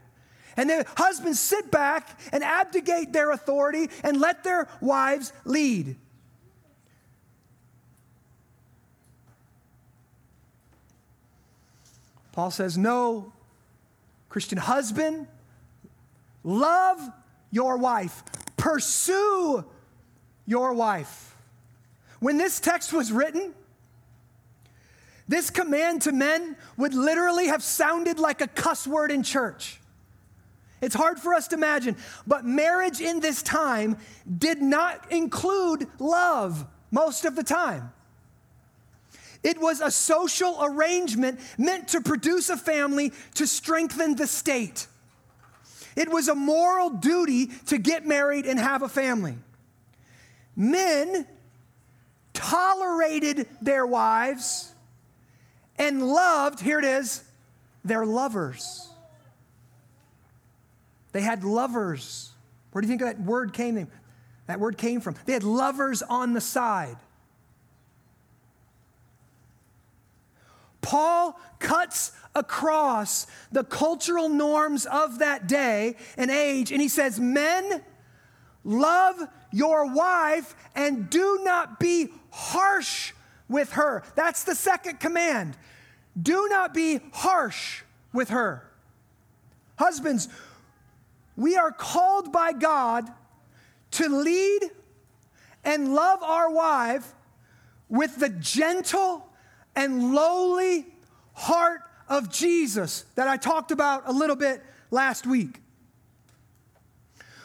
And 0.57 0.69
their 0.69 0.85
husbands 0.95 1.39
sit 1.39 1.69
back 1.71 2.19
and 2.31 2.43
abdicate 2.43 3.11
their 3.11 3.31
authority 3.31 3.89
and 4.03 4.19
let 4.19 4.43
their 4.43 4.67
wives 4.81 5.33
lead. 5.43 5.97
Paul 12.31 12.51
says, 12.51 12.77
No, 12.77 13.31
Christian 14.29 14.57
husband, 14.57 15.27
love 16.43 16.99
your 17.51 17.77
wife, 17.77 18.23
pursue 18.57 19.63
your 20.45 20.73
wife. 20.73 21.35
When 22.19 22.37
this 22.37 22.59
text 22.59 22.91
was 22.91 23.11
written, 23.11 23.53
this 25.27 25.49
command 25.49 26.03
to 26.03 26.11
men 26.11 26.55
would 26.77 26.93
literally 26.93 27.47
have 27.47 27.63
sounded 27.63 28.19
like 28.19 28.41
a 28.41 28.47
cuss 28.47 28.85
word 28.85 29.11
in 29.11 29.23
church. 29.23 29.79
It's 30.81 30.95
hard 30.95 31.19
for 31.19 31.33
us 31.33 31.47
to 31.49 31.55
imagine, 31.55 31.95
but 32.27 32.45
marriage 32.45 33.01
in 33.01 33.19
this 33.19 33.41
time 33.41 33.97
did 34.37 34.61
not 34.61 35.11
include 35.11 35.87
love 35.99 36.65
most 36.91 37.25
of 37.25 37.35
the 37.35 37.43
time. 37.43 37.91
It 39.43 39.59
was 39.59 39.79
a 39.79 39.91
social 39.91 40.57
arrangement 40.61 41.39
meant 41.57 41.89
to 41.89 42.01
produce 42.01 42.49
a 42.49 42.57
family 42.57 43.13
to 43.35 43.45
strengthen 43.45 44.15
the 44.15 44.27
state. 44.27 44.87
It 45.95 46.09
was 46.09 46.27
a 46.27 46.35
moral 46.35 46.89
duty 46.89 47.47
to 47.67 47.77
get 47.77 48.05
married 48.05 48.45
and 48.45 48.59
have 48.59 48.81
a 48.81 48.89
family. 48.89 49.35
Men 50.55 51.27
tolerated 52.33 53.47
their 53.61 53.85
wives 53.85 54.73
and 55.77 56.07
loved, 56.07 56.59
here 56.59 56.79
it 56.79 56.85
is, 56.85 57.23
their 57.83 58.05
lovers. 58.05 58.89
They 61.15 61.21
had 61.21 61.45
lovers. 61.45 62.33
Where 62.73 62.81
do 62.81 62.89
you 62.89 62.89
think 62.89 62.99
that 62.99 63.21
word 63.21 63.53
came 63.53 63.87
That 64.47 64.59
word 64.59 64.77
came 64.77 64.99
from. 64.99 65.15
They 65.25 65.31
had 65.31 65.45
lovers 65.45 66.01
on 66.01 66.33
the 66.33 66.41
side. 66.41 66.97
Paul 70.81 71.39
cuts 71.59 72.11
across 72.35 73.27
the 73.49 73.63
cultural 73.63 74.27
norms 74.27 74.85
of 74.85 75.19
that 75.19 75.47
day 75.47 75.95
and 76.17 76.29
age, 76.29 76.73
and 76.73 76.81
he 76.81 76.89
says, 76.89 77.17
Men, 77.17 77.81
love 78.65 79.17
your 79.53 79.89
wife 79.93 80.53
and 80.75 81.09
do 81.09 81.39
not 81.43 81.79
be 81.79 82.09
harsh 82.29 83.13
with 83.47 83.71
her. 83.71 84.03
That's 84.15 84.43
the 84.43 84.53
second 84.53 84.99
command. 84.99 85.55
Do 86.21 86.49
not 86.49 86.73
be 86.73 86.99
harsh 87.13 87.83
with 88.11 88.31
her. 88.31 88.69
Husbands, 89.77 90.27
we 91.35 91.55
are 91.55 91.71
called 91.71 92.31
by 92.31 92.53
God 92.53 93.09
to 93.91 94.09
lead 94.09 94.71
and 95.63 95.93
love 95.93 96.21
our 96.23 96.49
wife 96.49 97.13
with 97.89 98.17
the 98.17 98.29
gentle 98.29 99.27
and 99.75 100.13
lowly 100.13 100.85
heart 101.33 101.81
of 102.07 102.31
Jesus 102.31 103.05
that 103.15 103.27
I 103.27 103.37
talked 103.37 103.71
about 103.71 104.03
a 104.05 104.11
little 104.11 104.35
bit 104.35 104.63
last 104.91 105.25
week. 105.27 105.61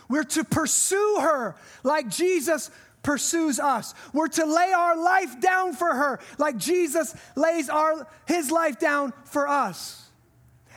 We're 0.08 0.24
to 0.24 0.44
pursue 0.44 1.18
her 1.20 1.56
like 1.82 2.08
Jesus 2.08 2.70
pursues 3.02 3.58
us. 3.58 3.94
We're 4.12 4.28
to 4.28 4.44
lay 4.44 4.72
our 4.72 4.96
life 4.96 5.40
down 5.40 5.72
for 5.72 5.94
her 5.94 6.20
like 6.38 6.56
Jesus 6.56 7.14
lays 7.36 7.68
our, 7.68 8.06
his 8.26 8.50
life 8.50 8.78
down 8.78 9.12
for 9.24 9.48
us. 9.48 10.08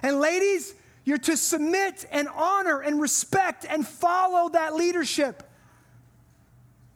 And 0.02 0.19
ladies, 0.19 0.73
you're 1.05 1.17
to 1.19 1.35
submit 1.35 2.05
and 2.11 2.27
honor 2.29 2.81
and 2.81 3.01
respect 3.01 3.65
and 3.67 3.85
follow 3.85 4.49
that 4.49 4.73
leadership. 4.73 5.43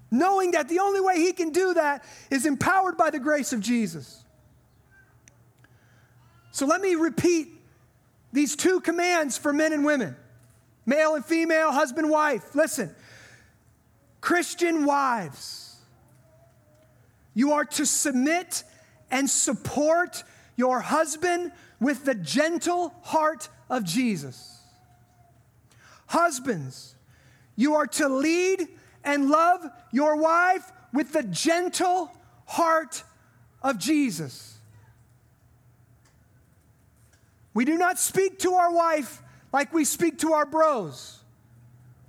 Knowing 0.09 0.51
that 0.51 0.69
the 0.69 0.79
only 0.79 1.01
way 1.01 1.17
he 1.17 1.33
can 1.33 1.51
do 1.51 1.73
that 1.73 2.03
is 2.31 2.45
empowered 2.45 2.95
by 2.95 3.09
the 3.09 3.19
grace 3.19 3.51
of 3.51 3.59
Jesus. 3.59 4.23
So 6.51 6.65
let 6.65 6.79
me 6.79 6.95
repeat 6.95 7.49
these 8.31 8.55
two 8.55 8.79
commands 8.79 9.37
for 9.37 9.51
men 9.51 9.73
and 9.73 9.85
women 9.85 10.15
male 10.85 11.15
and 11.15 11.25
female, 11.25 11.71
husband, 11.73 12.09
wife. 12.09 12.55
Listen, 12.55 12.95
Christian 14.21 14.85
wives, 14.85 15.75
you 17.33 17.51
are 17.51 17.65
to 17.65 17.85
submit 17.85 18.63
and 19.11 19.29
support 19.29 20.23
your 20.55 20.79
husband 20.79 21.51
with 21.79 22.05
the 22.05 22.15
gentle 22.15 22.93
heart 23.03 23.49
of 23.69 23.83
Jesus. 23.83 24.59
Husbands, 26.07 26.95
you 27.55 27.75
are 27.75 27.87
to 27.87 28.07
lead 28.07 28.67
and 29.03 29.29
love 29.29 29.65
your 29.91 30.15
wife 30.15 30.71
with 30.93 31.13
the 31.13 31.23
gentle 31.23 32.11
heart 32.45 33.03
of 33.61 33.77
Jesus. 33.77 34.57
We 37.53 37.65
do 37.65 37.77
not 37.77 37.97
speak 37.97 38.39
to 38.39 38.53
our 38.53 38.71
wife 38.71 39.21
like 39.51 39.73
we 39.73 39.83
speak 39.83 40.19
to 40.19 40.33
our 40.33 40.45
bros. 40.45 41.19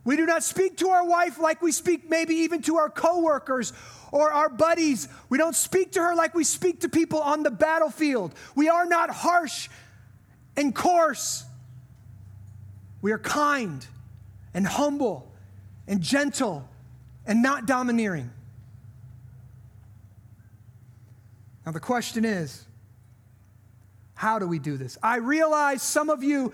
We 0.05 0.17
do 0.17 0.27
not 0.27 0.43
speak 0.43 0.79
to 0.79 0.91
our 0.91 1.07
wife 1.07 1.39
like 1.39 1.61
we 1.61 1.73
speak 1.73 2.09
maybe 2.09 2.35
even 2.37 2.63
to 2.63 2.77
our 2.77 2.91
coworkers 2.91 3.73
or 4.13 4.33
our 4.33 4.49
buddies. 4.49 5.09
We 5.29 5.39
don't 5.39 5.57
speak 5.57 5.93
to 5.93 6.01
her 6.01 6.15
like 6.15 6.35
we 6.35 6.45
speak 6.45 6.81
to 6.81 6.89
people 6.89 7.21
on 7.21 7.43
the 7.43 7.51
battlefield. 7.51 8.35
We 8.55 8.69
are 8.69 8.87
not 8.87 9.11
harsh 9.11 9.69
and 10.57 10.75
coarse. 10.75 11.45
We 13.01 13.13
are 13.13 13.19
kind 13.19 13.87
and 14.55 14.67
humble 14.67 15.31
and 15.87 16.01
gentle 16.01 16.69
and 17.27 17.43
not 17.43 17.67
domineering. 17.67 18.31
Now, 21.65 21.73
the 21.73 21.81
question 21.81 22.25
is 22.25 22.65
how 24.15 24.41
do 24.41 24.49
we 24.49 24.59
do 24.59 24.77
this? 24.77 24.99
I 25.01 25.19
realize 25.19 25.81
some 25.81 26.11
of 26.11 26.25
you, 26.25 26.53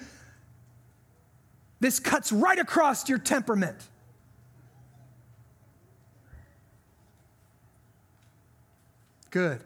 this 1.80 1.98
cuts 1.98 2.30
right 2.30 2.58
across 2.58 3.08
your 3.08 3.18
temperament. 3.18 3.76
Good. 9.30 9.60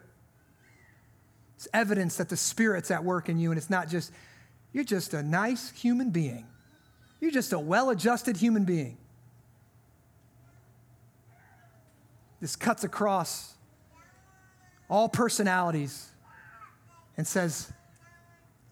It's 1.55 1.67
evidence 1.73 2.15
that 2.15 2.29
the 2.29 2.37
Spirit's 2.37 2.89
at 2.89 3.03
work 3.03 3.27
in 3.27 3.37
you, 3.37 3.51
and 3.51 3.57
it's 3.57 3.69
not 3.69 3.89
just, 3.89 4.13
you're 4.71 4.85
just 4.85 5.13
a 5.13 5.21
nice 5.21 5.71
human 5.71 6.11
being. 6.11 6.45
You're 7.19 7.31
just 7.31 7.53
a 7.53 7.59
well 7.59 7.89
adjusted 7.89 8.37
human 8.37 8.65
being. 8.65 8.97
This 12.39 12.55
cuts 12.55 12.83
across 12.83 13.55
all 14.89 15.09
personalities 15.09 16.09
and 17.17 17.27
says, 17.27 17.71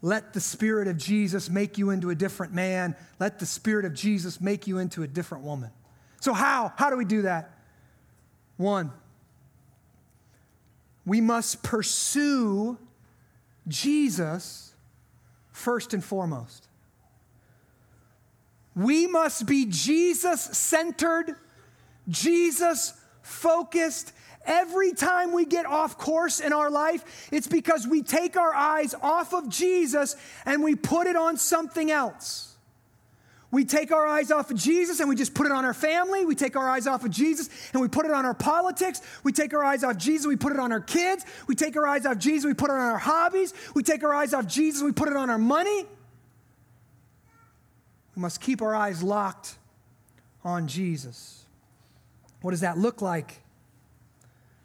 let 0.02 0.34
the 0.34 0.40
Spirit 0.40 0.88
of 0.88 0.98
Jesus 0.98 1.50
make 1.50 1.78
you 1.78 1.90
into 1.90 2.10
a 2.10 2.16
different 2.16 2.54
man. 2.54 2.96
Let 3.20 3.40
the 3.40 3.46
Spirit 3.46 3.86
of 3.86 3.94
Jesus 3.94 4.40
make 4.40 4.68
you 4.68 4.78
into 4.78 5.04
a 5.04 5.08
different 5.08 5.44
woman. 5.44 5.72
So, 6.20 6.34
how? 6.34 6.72
How 6.76 6.90
do 6.90 6.98
we 6.98 7.06
do 7.06 7.24
that? 7.24 7.52
One, 8.58 8.92
we 11.06 11.22
must 11.22 11.64
pursue 11.64 12.78
Jesus 13.68 14.74
first 15.52 15.94
and 15.94 16.04
foremost. 16.04 16.67
We 18.78 19.08
must 19.08 19.46
be 19.48 19.66
Jesus 19.66 20.42
centered, 20.42 21.36
Jesus 22.08 22.94
focused, 23.22 24.14
Every 24.48 24.94
time 24.94 25.34
we 25.34 25.44
get 25.44 25.66
off 25.66 25.98
course 25.98 26.40
in 26.40 26.54
our 26.54 26.70
life, 26.70 27.28
it's 27.34 27.48
because 27.48 27.86
we 27.86 28.02
take 28.02 28.38
our 28.38 28.56
eyes 28.56 28.96
off 29.02 29.34
of 29.34 29.50
Jesus 29.50 30.16
and 30.46 30.64
we 30.64 30.74
put 30.74 31.06
it 31.06 31.18
on 31.18 31.36
something 31.36 31.92
else. 31.92 32.56
We 33.52 33.66
take 33.66 33.92
our 33.92 34.08
eyes 34.08 34.32
off 34.32 34.50
of 34.50 34.58
Jesus 34.58 35.02
and 35.02 35.10
we 35.10 35.18
just 35.18 35.34
put 35.34 35.48
it 35.48 35.52
on 35.52 35.66
our 35.66 35.74
family. 35.74 36.24
We 36.26 36.36
take 36.36 36.56
our 36.56 36.70
eyes 36.70 36.88
off 36.88 37.04
of 37.04 37.12
Jesus 37.12 37.50
and 37.74 37.82
we 37.82 37.90
put 37.90 38.06
it 38.06 38.12
on 38.12 38.26
our 38.26 38.34
politics. 38.34 39.02
We 39.24 39.34
take 39.34 39.54
our 39.54 39.66
eyes 39.66 39.84
off 39.84 39.98
Jesus, 39.98 40.26
we 40.26 40.38
put 40.38 40.54
it 40.54 40.60
on 40.60 40.72
our 40.72 40.80
kids. 40.80 41.26
We 41.48 41.56
take 41.56 41.76
our 41.76 41.86
eyes 41.86 42.06
off 42.06 42.18
Jesus, 42.18 42.46
we 42.46 42.54
put 42.54 42.70
it 42.70 42.74
on 42.74 42.80
our 42.80 42.98
hobbies. 42.98 43.54
We 43.74 43.84
take 43.84 44.06
our 44.06 44.14
eyes 44.14 44.34
off 44.34 44.48
Jesus, 44.48 44.82
we 44.82 44.94
put 44.94 45.10
it 45.10 45.18
on 45.18 45.30
our 45.30 45.38
money. 45.38 45.86
We 48.18 48.22
must 48.22 48.42
keep 48.42 48.64
our 48.64 48.74
eyes 48.74 49.04
locked 49.04 49.60
on 50.44 50.68
Jesus. 50.68 51.46
What 52.42 52.50
does 52.50 52.62
that 52.62 52.76
look 52.76 53.00
like? 53.00 53.44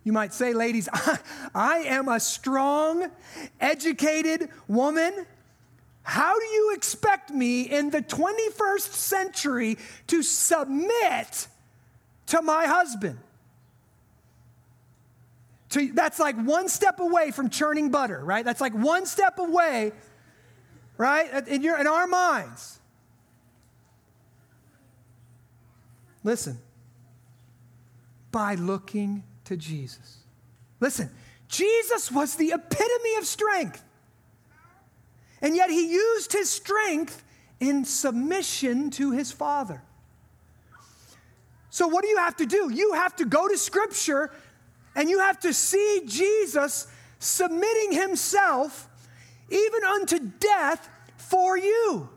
You 0.05 0.13
might 0.15 0.33
say, 0.33 0.55
ladies, 0.55 0.89
I, 1.55 1.81
am 1.81 2.09
a 2.09 2.19
strong, 2.19 3.11
educated 3.61 4.49
woman. 4.69 5.27
How 6.03 6.39
do 6.39 6.47
you 6.47 6.73
expect 6.75 7.31
me 7.31 7.65
in 7.65 7.91
the 7.91 8.01
21st 8.01 8.91
century 8.91 9.77
to 10.07 10.23
submit 10.23 11.47
to 12.29 12.41
my 12.41 12.65
husband? 12.65 13.19
To, 15.71 15.93
that's 15.93 16.19
like 16.19 16.37
one 16.37 16.71
step 16.71 17.01
away 17.01 17.33
from 17.33 17.51
churning 17.51 17.91
butter, 17.91 18.25
right? 18.25 18.47
That's 18.47 18.63
like 18.63 18.73
one 18.73 19.05
step 19.05 19.39
away, 19.39 19.93
right? 20.97 21.47
In, 21.49 21.63
your, 21.63 21.79
in 21.79 21.87
our 21.87 22.07
minds. 22.07 22.79
Listen, 26.25 26.59
by 28.31 28.55
looking 28.55 29.25
to 29.45 29.57
Jesus. 29.57 30.19
Listen, 30.81 31.11
Jesus 31.49 32.11
was 32.11 32.37
the 32.37 32.53
epitome 32.53 33.15
of 33.19 33.27
strength. 33.27 33.85
And 35.41 35.57
yet 35.57 35.71
he 35.71 35.93
used 35.93 36.33
his 36.33 36.49
strength 36.49 37.25
in 37.61 37.85
submission 37.85 38.91
to 38.91 39.11
his 39.11 39.33
Father. 39.33 39.83
So, 41.71 41.89
what 41.89 42.03
do 42.03 42.09
you 42.09 42.19
have 42.19 42.37
to 42.37 42.47
do? 42.47 42.71
You 42.73 42.93
have 42.95 43.17
to 43.17 43.25
go 43.25 43.49
to 43.49 43.57
Scripture 43.57 44.31
and 44.95 45.09
you 45.09 45.21
have 45.21 45.41
to 45.41 45.53
see 45.53 46.03
Jesus 46.07 46.87
submitting 47.19 47.93
himself 47.93 48.89
even 49.49 49.85
unto 49.85 50.19
death 50.19 50.89
for 51.17 51.57
you. 51.57 52.09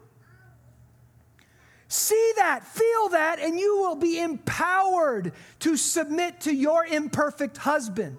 See 1.95 2.33
that, 2.35 2.67
feel 2.67 3.09
that, 3.09 3.39
and 3.39 3.57
you 3.57 3.77
will 3.77 3.95
be 3.95 4.19
empowered 4.19 5.31
to 5.59 5.77
submit 5.77 6.41
to 6.41 6.53
your 6.53 6.85
imperfect 6.85 7.55
husband. 7.55 8.17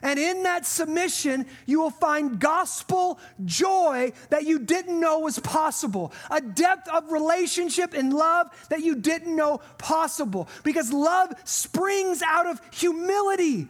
And 0.00 0.18
in 0.18 0.44
that 0.44 0.64
submission, 0.64 1.44
you 1.66 1.80
will 1.80 1.90
find 1.90 2.40
gospel 2.40 3.20
joy 3.44 4.14
that 4.30 4.44
you 4.44 4.58
didn't 4.58 4.98
know 4.98 5.18
was 5.18 5.38
possible, 5.38 6.14
a 6.30 6.40
depth 6.40 6.88
of 6.88 7.12
relationship 7.12 7.92
and 7.92 8.10
love 8.10 8.48
that 8.70 8.80
you 8.80 8.94
didn't 8.94 9.36
know 9.36 9.60
possible. 9.76 10.48
Because 10.64 10.90
love 10.90 11.34
springs 11.44 12.22
out 12.22 12.46
of 12.46 12.58
humility. 12.72 13.68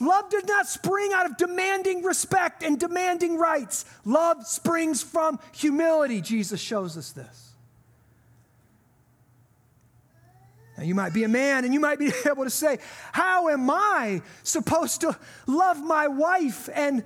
Love 0.00 0.28
does 0.28 0.44
not 0.44 0.66
spring 0.66 1.12
out 1.14 1.26
of 1.26 1.36
demanding 1.36 2.02
respect 2.02 2.64
and 2.64 2.80
demanding 2.80 3.38
rights. 3.38 3.84
Love 4.04 4.44
springs 4.44 5.04
from 5.04 5.38
humility. 5.52 6.20
Jesus 6.20 6.60
shows 6.60 6.96
us 6.96 7.12
this. 7.12 7.45
Now, 10.76 10.84
you 10.84 10.94
might 10.94 11.14
be 11.14 11.24
a 11.24 11.28
man 11.28 11.64
and 11.64 11.72
you 11.72 11.80
might 11.80 11.98
be 11.98 12.12
able 12.26 12.44
to 12.44 12.50
say, 12.50 12.78
How 13.12 13.48
am 13.48 13.70
I 13.70 14.22
supposed 14.42 15.00
to 15.02 15.18
love 15.46 15.82
my 15.82 16.08
wife 16.08 16.68
and 16.74 17.02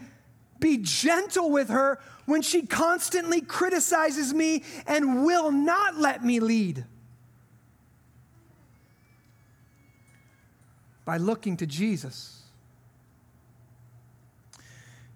be 0.59 0.79
gentle 0.79 1.51
with 1.51 1.69
her 1.69 1.99
when 2.27 2.43
she 2.43 2.67
constantly 2.67 3.41
criticizes 3.41 4.35
me 4.35 4.65
and 4.87 5.25
will 5.25 5.53
not 5.53 5.97
let 5.97 6.25
me 6.25 6.41
lead? 6.41 6.85
By 11.05 11.17
looking 11.17 11.57
to 11.59 11.67
Jesus. 11.67 12.43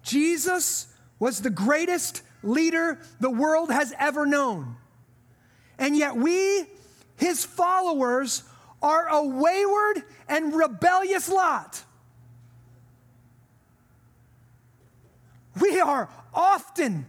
Jesus 0.01 0.87
was 1.19 1.41
the 1.41 1.49
greatest 1.49 2.21
leader 2.43 2.99
the 3.19 3.29
world 3.29 3.71
has 3.71 3.93
ever 3.97 4.25
known. 4.25 4.75
And 5.77 5.97
yet 5.97 6.15
we 6.15 6.65
his 7.17 7.45
followers 7.45 8.43
are 8.81 9.07
a 9.07 9.23
wayward 9.25 10.03
and 10.27 10.53
rebellious 10.53 11.29
lot. 11.29 11.83
We 15.59 15.79
are 15.79 16.09
often 16.33 17.05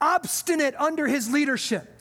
obstinate 0.00 0.74
under 0.76 1.06
his 1.06 1.30
leadership. 1.30 2.00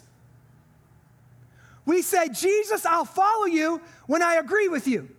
We 1.86 2.04
say, 2.04 2.30
Jesus, 2.30 2.86
I'll 2.86 3.06
follow 3.06 3.46
you 3.46 3.82
when 4.06 4.22
I 4.22 4.36
agree 4.36 4.68
with 4.68 4.88
you. 4.88 5.10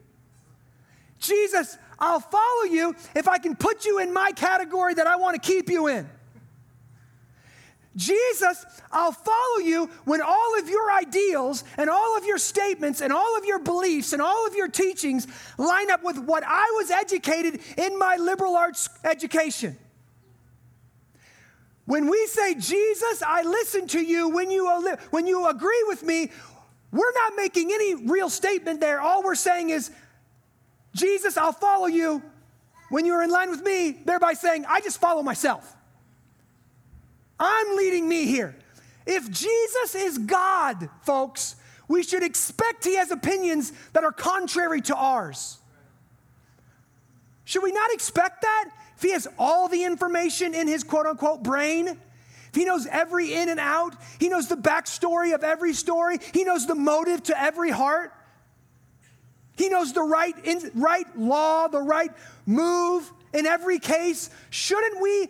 Jesus, 1.18 1.76
I'll 1.98 2.20
follow 2.20 2.64
you 2.70 2.94
if 3.14 3.28
I 3.28 3.38
can 3.38 3.56
put 3.56 3.84
you 3.84 3.98
in 3.98 4.12
my 4.12 4.30
category 4.32 4.94
that 4.94 5.06
I 5.06 5.16
want 5.16 5.40
to 5.40 5.46
keep 5.46 5.68
you 5.68 5.88
in. 5.88 6.08
Jesus, 7.96 8.64
I'll 8.92 9.12
follow 9.12 9.58
you 9.58 9.90
when 10.04 10.20
all 10.22 10.58
of 10.58 10.68
your 10.68 10.92
ideals 10.92 11.64
and 11.76 11.90
all 11.90 12.16
of 12.16 12.24
your 12.24 12.38
statements 12.38 13.00
and 13.00 13.12
all 13.12 13.36
of 13.36 13.44
your 13.44 13.58
beliefs 13.58 14.12
and 14.12 14.22
all 14.22 14.46
of 14.46 14.54
your 14.54 14.68
teachings 14.68 15.26
line 15.58 15.90
up 15.90 16.04
with 16.04 16.18
what 16.18 16.44
I 16.46 16.72
was 16.76 16.90
educated 16.90 17.60
in 17.76 17.98
my 17.98 18.16
liberal 18.16 18.56
arts 18.56 18.88
education. 19.04 19.76
When 21.84 22.08
we 22.08 22.26
say, 22.28 22.54
Jesus, 22.54 23.22
I 23.26 23.42
listen 23.42 23.88
to 23.88 24.00
you 24.00 24.28
when 24.28 24.52
you, 24.52 24.96
when 25.10 25.26
you 25.26 25.48
agree 25.48 25.84
with 25.88 26.04
me, 26.04 26.30
we're 26.92 27.12
not 27.14 27.32
making 27.36 27.72
any 27.72 27.96
real 27.96 28.30
statement 28.30 28.80
there. 28.80 29.00
All 29.00 29.24
we're 29.24 29.34
saying 29.34 29.70
is, 29.70 29.90
Jesus, 30.94 31.36
I'll 31.36 31.52
follow 31.52 31.86
you 31.86 32.22
when 32.90 33.04
you're 33.04 33.22
in 33.22 33.30
line 33.30 33.50
with 33.50 33.64
me, 33.64 33.98
thereby 34.04 34.34
saying, 34.34 34.64
I 34.68 34.80
just 34.80 35.00
follow 35.00 35.22
myself. 35.22 35.76
I'm 37.40 37.76
leading 37.76 38.06
me 38.08 38.26
here. 38.26 38.54
If 39.06 39.30
Jesus 39.30 39.94
is 39.94 40.18
God, 40.18 40.90
folks, 41.02 41.56
we 41.88 42.02
should 42.02 42.22
expect 42.22 42.84
he 42.84 42.96
has 42.96 43.10
opinions 43.10 43.72
that 43.94 44.04
are 44.04 44.12
contrary 44.12 44.82
to 44.82 44.94
ours. 44.94 45.58
Should 47.44 47.62
we 47.64 47.72
not 47.72 47.90
expect 47.92 48.42
that? 48.42 48.70
If 48.96 49.02
he 49.02 49.12
has 49.12 49.26
all 49.38 49.66
the 49.66 49.82
information 49.82 50.54
in 50.54 50.68
his 50.68 50.84
quote 50.84 51.06
unquote 51.06 51.42
brain, 51.42 51.88
if 51.88 52.54
he 52.54 52.64
knows 52.64 52.86
every 52.86 53.32
in 53.32 53.48
and 53.48 53.58
out, 53.58 53.96
he 54.18 54.28
knows 54.28 54.48
the 54.48 54.56
backstory 54.56 55.34
of 55.34 55.42
every 55.42 55.72
story, 55.72 56.18
he 56.34 56.44
knows 56.44 56.66
the 56.66 56.74
motive 56.74 57.22
to 57.24 57.40
every 57.40 57.70
heart, 57.70 58.12
he 59.56 59.68
knows 59.68 59.92
the 59.92 60.02
right, 60.02 60.34
in, 60.44 60.70
right 60.74 61.06
law, 61.18 61.68
the 61.68 61.80
right 61.80 62.10
move 62.46 63.10
in 63.32 63.46
every 63.46 63.78
case. 63.78 64.30
Shouldn't 64.50 65.00
we 65.00 65.28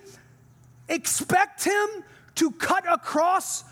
expect 0.90 1.64
him 1.64 1.88
to 2.36 2.50
cut 2.52 2.84
across 2.90 3.64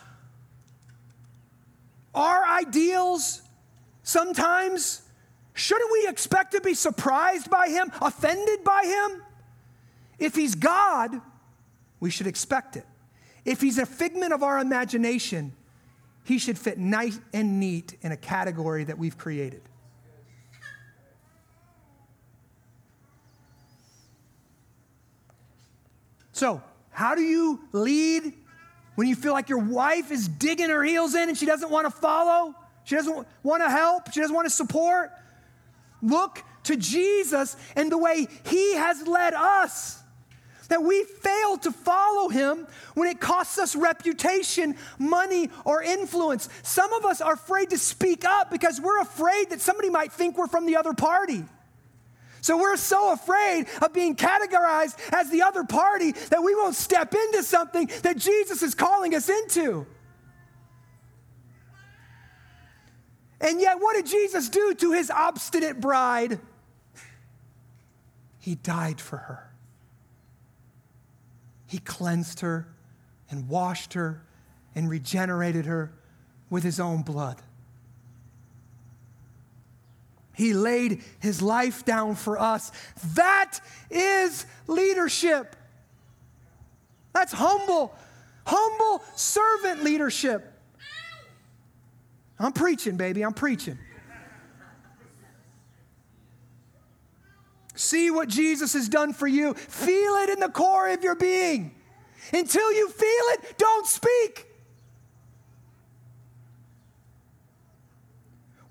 our 2.15 2.47
ideals 2.47 3.43
sometimes? 4.03 5.03
Shouldn't 5.55 5.91
we 5.93 6.09
expect 6.09 6.53
to 6.53 6.61
be 6.61 6.75
surprised 6.75 7.51
by 7.51 7.69
him, 7.69 7.91
offended 8.01 8.65
by 8.65 8.85
him? 8.85 9.23
If 10.19 10.35
he's 10.35 10.55
God, 10.55 11.21
we 12.01 12.11
should 12.11 12.27
expect 12.27 12.77
it. 12.77 12.87
If 13.45 13.61
he's 13.61 13.79
a 13.79 13.87
figment 13.87 14.33
of 14.33 14.43
our 14.43 14.59
imagination, 14.59 15.53
he 16.25 16.39
should 16.39 16.59
fit 16.59 16.79
nice 16.79 17.19
and 17.33 17.59
neat 17.59 17.97
in 18.03 18.13
a 18.13 18.17
category 18.17 18.85
that 18.85 18.99
we've 18.99 19.17
created. 19.17 19.63
So, 26.33 26.63
how 26.99 27.15
do 27.15 27.23
you 27.23 27.61
lead 27.71 28.33
when 28.97 29.07
you 29.07 29.15
feel 29.15 29.33
like 29.33 29.49
your 29.49 29.61
wife 29.61 30.11
is 30.11 30.27
digging 30.27 30.69
her 30.69 30.83
heels 30.83 31.15
in 31.15 31.29
and 31.29 31.39
she 31.39 31.47
doesn't 31.47 31.71
want 31.71 31.87
to 31.87 31.93
follow? 31.93 32.57
She 32.83 32.97
doesn't 32.97 33.25
want 33.45 33.63
to 33.63 33.71
help? 33.71 34.13
She 34.13 34.19
doesn't 34.19 34.35
want 34.35 34.47
to 34.47 34.51
support? 34.51 35.13
Look 36.03 36.43
to 36.65 36.75
Jesus 36.75 37.55
and 37.77 37.93
the 37.93 37.99
way 37.99 38.27
He 38.47 38.75
has 38.75 39.07
led 39.07 39.33
us. 39.33 40.03
That 40.71 40.83
we 40.83 41.05
fail 41.05 41.57
to 41.59 41.71
follow 41.71 42.31
Him 42.31 42.67
when 42.95 43.09
it 43.09 43.21
costs 43.21 43.61
us 43.61 43.77
reputation, 43.77 44.75
money, 44.99 45.51
or 45.65 45.81
influence. 45.81 46.49
Some 46.65 46.93
of 46.95 47.05
us 47.05 47.21
are 47.21 47.35
afraid 47.35 47.71
to 47.71 47.79
speak 47.79 48.25
up 48.25 48.51
because 48.51 48.81
we're 48.81 49.01
afraid 49.03 49.51
that 49.51 49.61
somebody 49.61 49.89
might 49.89 50.11
think 50.11 50.37
we're 50.37 50.49
from 50.49 50.67
the 50.67 50.75
other 50.75 50.95
party. 50.95 51.45
So 52.41 52.57
we're 52.57 52.77
so 52.77 53.13
afraid 53.13 53.67
of 53.83 53.93
being 53.93 54.17
categorized 54.17 54.97
as 55.13 55.31
the 55.31 55.43
other 55.43 55.65
party 55.65 56.13
that 56.13 56.43
we 56.43 56.55
won't 56.55 56.75
step 56.75 57.15
into 57.15 57.43
something 57.43 57.91
that 58.03 58.17
Jesus 58.17 58.63
is 58.63 58.75
calling 58.75 59.15
us 59.15 59.29
into. 59.29 59.87
And 63.41 63.61
yet, 63.61 63.81
what 63.81 63.95
did 63.95 64.07
Jesus 64.07 64.49
do 64.49 64.75
to 64.75 64.93
his 64.93 65.11
obstinate 65.11 65.81
bride? 65.81 66.41
He 68.39 68.57
died 68.57 69.01
for 69.01 69.17
her. 69.17 69.51
He 71.67 71.79
cleansed 71.79 72.41
her 72.41 72.67
and 73.31 73.49
washed 73.49 73.95
her 73.95 74.23
and 74.75 74.89
regenerated 74.89 75.67
her 75.67 75.93
with 76.51 76.63
his 76.63 76.81
own 76.81 77.03
blood. 77.03 77.43
He 80.39 80.55
laid 80.55 81.03
his 81.19 81.43
life 81.43 81.85
down 81.85 82.15
for 82.15 82.41
us. 82.41 82.71
That 83.17 83.59
is 83.91 84.47
leadership. 84.69 85.57
That's 87.13 87.33
humble, 87.33 87.93
humble 88.47 89.03
servant 89.17 89.83
leadership. 89.83 90.55
I'm 92.39 92.53
preaching, 92.53 92.97
baby, 92.97 93.25
I'm 93.25 93.35
preaching. 93.35 93.79
See 97.75 98.13
what 98.13 98.29
Jesus 98.29 98.75
has 98.75 98.89
done 98.89 99.13
for 99.13 99.27
you. 99.27 99.55
Feel 99.55 100.15
it 100.19 100.31
in 100.31 100.39
the 100.39 100.51
core 100.51 100.89
of 100.89 101.03
your 101.03 101.17
being. 101.17 101.75
Until 102.33 102.73
you 102.73 102.89
feel 102.91 103.25
it, 103.33 103.59
don't 103.59 103.87
speak. 103.89 104.48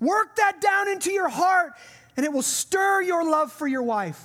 Work 0.00 0.36
that 0.36 0.60
down 0.60 0.88
into 0.88 1.10
your 1.10 1.28
heart, 1.28 1.72
and 2.16 2.24
it 2.24 2.32
will 2.32 2.42
stir 2.42 3.02
your 3.02 3.28
love 3.28 3.52
for 3.52 3.66
your 3.66 3.82
wife. 3.82 4.24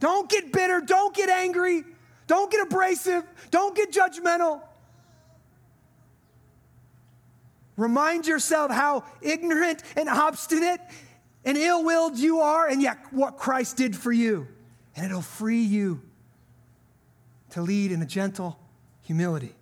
Don't 0.00 0.30
get 0.30 0.52
bitter. 0.52 0.80
Don't 0.80 1.14
get 1.14 1.28
angry. 1.28 1.84
Don't 2.26 2.50
get 2.50 2.66
abrasive. 2.66 3.24
Don't 3.50 3.76
get 3.76 3.92
judgmental. 3.92 4.62
Remind 7.76 8.26
yourself 8.26 8.70
how 8.70 9.04
ignorant 9.22 9.82
and 9.96 10.08
obstinate 10.08 10.80
and 11.44 11.56
ill 11.56 11.84
willed 11.84 12.18
you 12.18 12.40
are, 12.40 12.66
and 12.68 12.82
yet 12.82 12.98
what 13.10 13.36
Christ 13.36 13.76
did 13.76 13.96
for 13.96 14.12
you. 14.12 14.48
And 14.96 15.06
it'll 15.06 15.22
free 15.22 15.62
you 15.62 16.02
to 17.50 17.62
lead 17.62 17.92
in 17.92 18.02
a 18.02 18.06
gentle 18.06 18.58
humility. 19.02 19.54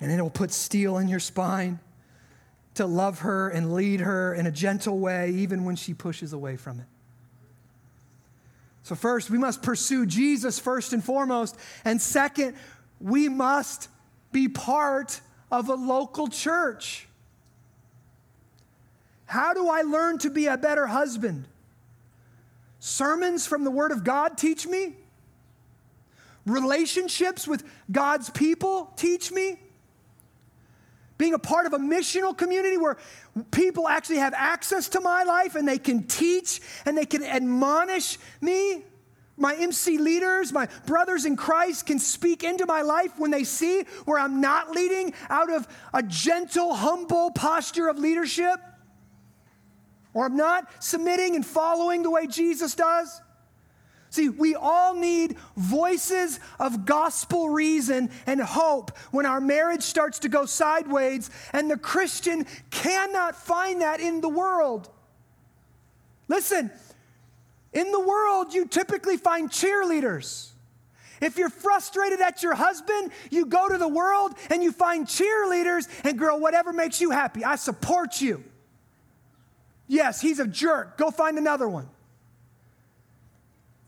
And 0.00 0.10
it'll 0.10 0.30
put 0.30 0.50
steel 0.50 0.98
in 0.98 1.08
your 1.08 1.20
spine 1.20 1.78
to 2.74 2.86
love 2.86 3.20
her 3.20 3.48
and 3.48 3.74
lead 3.74 4.00
her 4.00 4.34
in 4.34 4.46
a 4.46 4.50
gentle 4.50 4.98
way, 4.98 5.30
even 5.30 5.64
when 5.64 5.76
she 5.76 5.92
pushes 5.92 6.32
away 6.32 6.56
from 6.56 6.80
it. 6.80 6.86
So, 8.82 8.94
first, 8.94 9.30
we 9.30 9.38
must 9.38 9.62
pursue 9.62 10.06
Jesus 10.06 10.58
first 10.58 10.92
and 10.92 11.04
foremost. 11.04 11.56
And 11.84 12.00
second, 12.00 12.56
we 13.00 13.28
must 13.28 13.88
be 14.32 14.48
part 14.48 15.20
of 15.50 15.68
a 15.68 15.74
local 15.74 16.28
church. 16.28 17.06
How 19.26 19.54
do 19.54 19.68
I 19.68 19.82
learn 19.82 20.18
to 20.18 20.30
be 20.30 20.46
a 20.46 20.56
better 20.56 20.86
husband? 20.86 21.46
Sermons 22.80 23.46
from 23.46 23.64
the 23.64 23.70
Word 23.70 23.92
of 23.92 24.02
God 24.02 24.36
teach 24.36 24.66
me. 24.66 24.94
Relationships 26.44 27.46
with 27.46 27.64
God's 27.90 28.30
people 28.30 28.92
teach 28.96 29.30
me 29.30 29.58
being 31.22 31.34
a 31.34 31.38
part 31.38 31.66
of 31.66 31.72
a 31.72 31.78
missional 31.78 32.36
community 32.36 32.76
where 32.76 32.96
people 33.52 33.86
actually 33.86 34.16
have 34.16 34.34
access 34.34 34.88
to 34.88 35.00
my 35.00 35.22
life 35.22 35.54
and 35.54 35.68
they 35.68 35.78
can 35.78 36.02
teach 36.02 36.60
and 36.84 36.98
they 36.98 37.06
can 37.06 37.22
admonish 37.22 38.18
me. 38.40 38.82
My 39.36 39.54
MC 39.54 39.98
leaders, 39.98 40.52
my 40.52 40.66
brothers 40.84 41.24
in 41.24 41.36
Christ 41.36 41.86
can 41.86 42.00
speak 42.00 42.42
into 42.42 42.66
my 42.66 42.82
life 42.82 43.12
when 43.18 43.30
they 43.30 43.44
see 43.44 43.84
where 44.04 44.18
I'm 44.18 44.40
not 44.40 44.72
leading 44.72 45.14
out 45.30 45.48
of 45.48 45.68
a 45.94 46.02
gentle, 46.02 46.74
humble 46.74 47.30
posture 47.30 47.86
of 47.86 48.00
leadership, 48.00 48.58
or 50.14 50.26
I'm 50.26 50.36
not 50.36 50.66
submitting 50.82 51.36
and 51.36 51.46
following 51.46 52.02
the 52.02 52.10
way 52.10 52.26
Jesus 52.26 52.74
does. 52.74 53.20
See, 54.12 54.28
we 54.28 54.54
all 54.54 54.94
need 54.94 55.38
voices 55.56 56.38
of 56.60 56.84
gospel 56.84 57.48
reason 57.48 58.10
and 58.26 58.42
hope 58.42 58.90
when 59.10 59.24
our 59.24 59.40
marriage 59.40 59.80
starts 59.80 60.18
to 60.18 60.28
go 60.28 60.44
sideways, 60.44 61.30
and 61.54 61.70
the 61.70 61.78
Christian 61.78 62.44
cannot 62.68 63.34
find 63.34 63.80
that 63.80 64.00
in 64.00 64.20
the 64.20 64.28
world. 64.28 64.90
Listen, 66.28 66.70
in 67.72 67.90
the 67.90 68.00
world, 68.00 68.52
you 68.52 68.66
typically 68.66 69.16
find 69.16 69.48
cheerleaders. 69.48 70.50
If 71.22 71.38
you're 71.38 71.48
frustrated 71.48 72.20
at 72.20 72.42
your 72.42 72.54
husband, 72.54 73.12
you 73.30 73.46
go 73.46 73.66
to 73.66 73.78
the 73.78 73.88
world 73.88 74.34
and 74.50 74.62
you 74.62 74.72
find 74.72 75.06
cheerleaders 75.06 75.88
and, 76.04 76.18
girl, 76.18 76.38
whatever 76.38 76.74
makes 76.74 77.00
you 77.00 77.12
happy, 77.12 77.46
I 77.46 77.56
support 77.56 78.20
you. 78.20 78.44
Yes, 79.88 80.20
he's 80.20 80.38
a 80.38 80.46
jerk. 80.46 80.98
Go 80.98 81.10
find 81.10 81.38
another 81.38 81.66
one. 81.66 81.88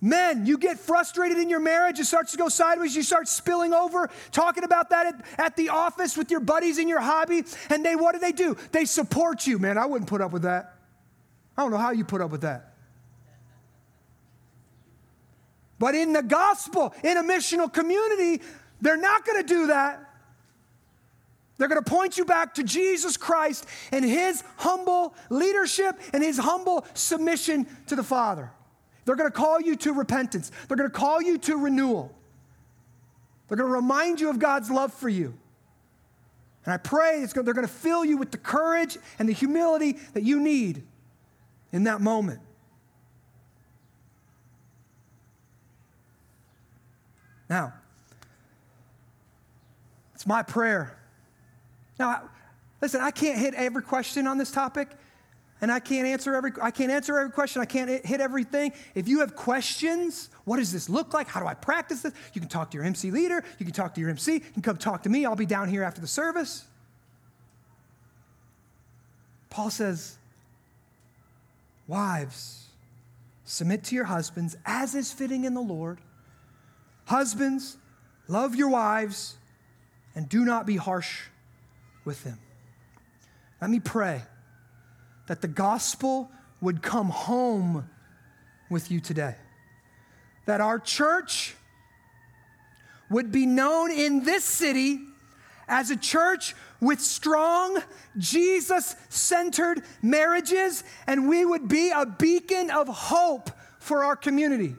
Men, 0.04 0.44
you 0.44 0.58
get 0.58 0.78
frustrated 0.78 1.38
in 1.38 1.48
your 1.48 1.60
marriage, 1.60 1.98
it 1.98 2.04
starts 2.04 2.32
to 2.32 2.36
go 2.36 2.50
sideways, 2.50 2.94
you 2.94 3.02
start 3.02 3.26
spilling 3.26 3.72
over, 3.72 4.10
talking 4.32 4.62
about 4.62 4.90
that 4.90 5.06
at, 5.06 5.40
at, 5.40 5.56
the 5.56 5.70
office 5.70 6.14
with 6.14 6.30
your 6.30 6.40
buddies 6.40 6.76
in 6.76 6.88
your 6.88 7.00
hobby, 7.00 7.42
and 7.70 7.82
they, 7.82 7.96
what 7.96 8.12
do 8.12 8.18
they 8.18 8.30
do? 8.30 8.54
They 8.70 8.84
support 8.84 9.46
you. 9.46 9.58
Man, 9.58 9.78
I 9.78 9.86
wouldn't 9.86 10.10
put 10.10 10.20
up 10.20 10.30
with 10.30 10.42
that. 10.42 10.74
I 11.56 11.62
don't 11.62 11.70
know 11.70 11.78
how 11.78 11.92
you 11.92 12.04
put 12.04 12.20
up 12.20 12.30
with 12.30 12.42
that. 12.42 12.74
But 15.78 15.94
in 15.94 16.12
the 16.12 16.22
gospel, 16.22 16.94
in 17.02 17.16
a 17.16 17.22
missional 17.22 17.72
community, 17.72 18.42
they're 18.82 18.98
not 18.98 19.24
going 19.24 19.40
to 19.40 19.48
do 19.48 19.68
that. 19.68 20.04
They're 21.56 21.68
going 21.68 21.82
to 21.82 21.90
point 21.90 22.18
you 22.18 22.26
back 22.26 22.56
to 22.56 22.62
Jesus 22.62 23.16
Christ 23.16 23.64
and 23.90 24.04
his 24.04 24.44
humble 24.58 25.14
leadership 25.30 25.98
and 26.12 26.22
his 26.22 26.36
humble 26.36 26.84
submission 26.92 27.66
to 27.86 27.96
the 27.96 28.02
Father. 28.02 28.50
They're 29.04 29.16
going 29.16 29.30
to 29.30 29.36
call 29.36 29.60
you 29.60 29.76
to 29.76 29.92
repentance. 29.92 30.50
They're 30.68 30.76
going 30.76 30.90
to 30.90 30.96
call 30.96 31.20
you 31.20 31.38
to 31.38 31.56
renewal. 31.56 32.14
They're 33.48 33.56
going 33.56 33.70
to 33.70 33.74
remind 33.74 34.20
you 34.20 34.30
of 34.30 34.38
God's 34.38 34.70
love 34.70 34.92
for 34.92 35.08
you. 35.08 35.34
And 36.64 36.72
I 36.72 36.78
pray 36.78 37.24
they're 37.26 37.42
going 37.42 37.66
to 37.66 37.72
fill 37.72 38.04
you 38.04 38.16
with 38.16 38.30
the 38.30 38.38
courage 38.38 38.96
and 39.18 39.28
the 39.28 39.34
humility 39.34 39.98
that 40.14 40.22
you 40.22 40.40
need 40.40 40.82
in 41.72 41.84
that 41.84 42.00
moment. 42.00 42.40
Now, 47.50 47.74
it's 50.14 50.26
my 50.26 50.42
prayer. 50.42 50.98
Now, 51.98 52.30
listen, 52.80 53.02
I 53.02 53.10
can't 53.10 53.38
hit 53.38 53.52
every 53.54 53.82
question 53.82 54.26
on 54.26 54.38
this 54.38 54.50
topic 54.50 54.88
and 55.64 55.72
I 55.72 55.80
can't 55.80 56.06
answer 56.06 56.34
every 56.34 56.52
I 56.60 56.70
can't 56.70 56.90
answer 56.90 57.18
every 57.18 57.32
question. 57.32 57.62
I 57.62 57.64
can't 57.64 57.88
hit 58.04 58.20
everything. 58.20 58.74
If 58.94 59.08
you 59.08 59.20
have 59.20 59.34
questions, 59.34 60.28
what 60.44 60.58
does 60.58 60.70
this 60.70 60.90
look 60.90 61.14
like? 61.14 61.26
How 61.26 61.40
do 61.40 61.46
I 61.46 61.54
practice 61.54 62.02
this? 62.02 62.12
You 62.34 62.42
can 62.42 62.50
talk 62.50 62.70
to 62.72 62.76
your 62.76 62.84
MC 62.84 63.10
leader, 63.10 63.42
you 63.58 63.64
can 63.64 63.74
talk 63.74 63.94
to 63.94 64.00
your 64.02 64.10
MC, 64.10 64.34
you 64.34 64.40
can 64.40 64.60
come 64.60 64.76
talk 64.76 65.04
to 65.04 65.08
me. 65.08 65.24
I'll 65.24 65.36
be 65.36 65.46
down 65.46 65.70
here 65.70 65.82
after 65.82 66.02
the 66.02 66.06
service. 66.06 66.66
Paul 69.48 69.70
says, 69.70 70.18
"Wives, 71.86 72.66
submit 73.44 73.84
to 73.84 73.94
your 73.94 74.04
husbands 74.04 74.56
as 74.66 74.94
is 74.94 75.12
fitting 75.12 75.46
in 75.46 75.54
the 75.54 75.62
Lord. 75.62 75.98
Husbands, 77.06 77.78
love 78.28 78.54
your 78.54 78.68
wives 78.68 79.38
and 80.14 80.28
do 80.28 80.44
not 80.44 80.66
be 80.66 80.76
harsh 80.76 81.22
with 82.04 82.22
them." 82.22 82.38
Let 83.62 83.70
me 83.70 83.80
pray 83.80 84.24
that 85.26 85.40
the 85.40 85.48
gospel 85.48 86.30
would 86.60 86.82
come 86.82 87.08
home 87.08 87.88
with 88.70 88.90
you 88.90 89.00
today. 89.00 89.36
That 90.46 90.60
our 90.60 90.78
church 90.78 91.54
would 93.10 93.30
be 93.30 93.46
known 93.46 93.90
in 93.90 94.24
this 94.24 94.44
city 94.44 95.00
as 95.68 95.90
a 95.90 95.96
church 95.96 96.54
with 96.80 97.00
strong, 97.00 97.82
Jesus 98.18 98.96
centered 99.08 99.82
marriages, 100.02 100.84
and 101.06 101.28
we 101.28 101.44
would 101.44 101.68
be 101.68 101.90
a 101.90 102.04
beacon 102.04 102.70
of 102.70 102.88
hope 102.88 103.50
for 103.78 104.04
our 104.04 104.16
community. 104.16 104.74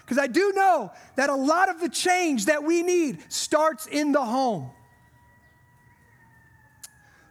Because 0.00 0.18
I 0.18 0.26
do 0.26 0.52
know 0.54 0.92
that 1.16 1.30
a 1.30 1.34
lot 1.34 1.68
of 1.68 1.80
the 1.80 1.88
change 1.88 2.46
that 2.46 2.62
we 2.62 2.82
need 2.82 3.20
starts 3.32 3.86
in 3.86 4.12
the 4.12 4.24
home. 4.24 4.70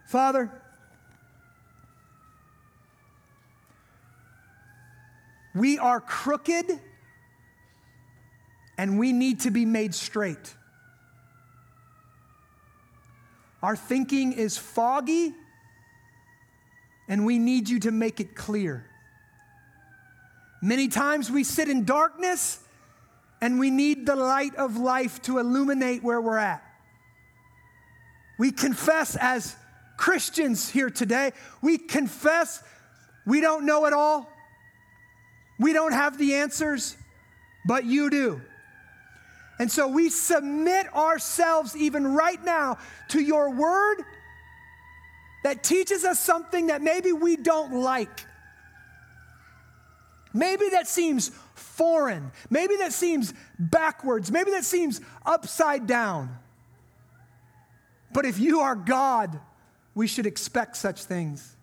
Father, 0.06 0.50
We 5.54 5.78
are 5.78 6.00
crooked 6.00 6.80
and 8.76 8.98
we 8.98 9.12
need 9.12 9.40
to 9.40 9.50
be 9.50 9.64
made 9.64 9.94
straight. 9.94 10.54
Our 13.62 13.76
thinking 13.76 14.32
is 14.32 14.58
foggy 14.58 15.34
and 17.08 17.24
we 17.24 17.38
need 17.38 17.68
you 17.68 17.80
to 17.80 17.90
make 17.90 18.20
it 18.20 18.34
clear. 18.34 18.84
Many 20.60 20.88
times 20.88 21.30
we 21.30 21.44
sit 21.44 21.68
in 21.68 21.84
darkness 21.84 22.58
and 23.40 23.58
we 23.58 23.70
need 23.70 24.06
the 24.06 24.16
light 24.16 24.54
of 24.56 24.76
life 24.76 25.20
to 25.22 25.38
illuminate 25.38 26.02
where 26.02 26.20
we're 26.20 26.38
at. 26.38 26.64
We 28.38 28.50
confess 28.50 29.16
as 29.16 29.54
Christians 29.96 30.68
here 30.68 30.90
today, 30.90 31.32
we 31.62 31.78
confess 31.78 32.62
we 33.26 33.40
don't 33.40 33.64
know 33.64 33.86
it 33.86 33.92
all. 33.92 34.33
We 35.58 35.72
don't 35.72 35.92
have 35.92 36.18
the 36.18 36.34
answers, 36.34 36.96
but 37.66 37.84
you 37.84 38.10
do. 38.10 38.40
And 39.58 39.70
so 39.70 39.88
we 39.88 40.08
submit 40.10 40.92
ourselves, 40.94 41.76
even 41.76 42.14
right 42.14 42.42
now, 42.42 42.78
to 43.08 43.20
your 43.20 43.50
word 43.50 44.02
that 45.44 45.62
teaches 45.62 46.04
us 46.04 46.18
something 46.18 46.68
that 46.68 46.82
maybe 46.82 47.12
we 47.12 47.36
don't 47.36 47.72
like. 47.72 48.24
Maybe 50.32 50.70
that 50.70 50.88
seems 50.88 51.30
foreign. 51.54 52.32
Maybe 52.50 52.76
that 52.76 52.92
seems 52.92 53.32
backwards. 53.58 54.32
Maybe 54.32 54.50
that 54.52 54.64
seems 54.64 55.00
upside 55.24 55.86
down. 55.86 56.36
But 58.12 58.24
if 58.24 58.40
you 58.40 58.60
are 58.60 58.74
God, 58.74 59.38
we 59.94 60.08
should 60.08 60.26
expect 60.26 60.76
such 60.76 61.04
things. 61.04 61.53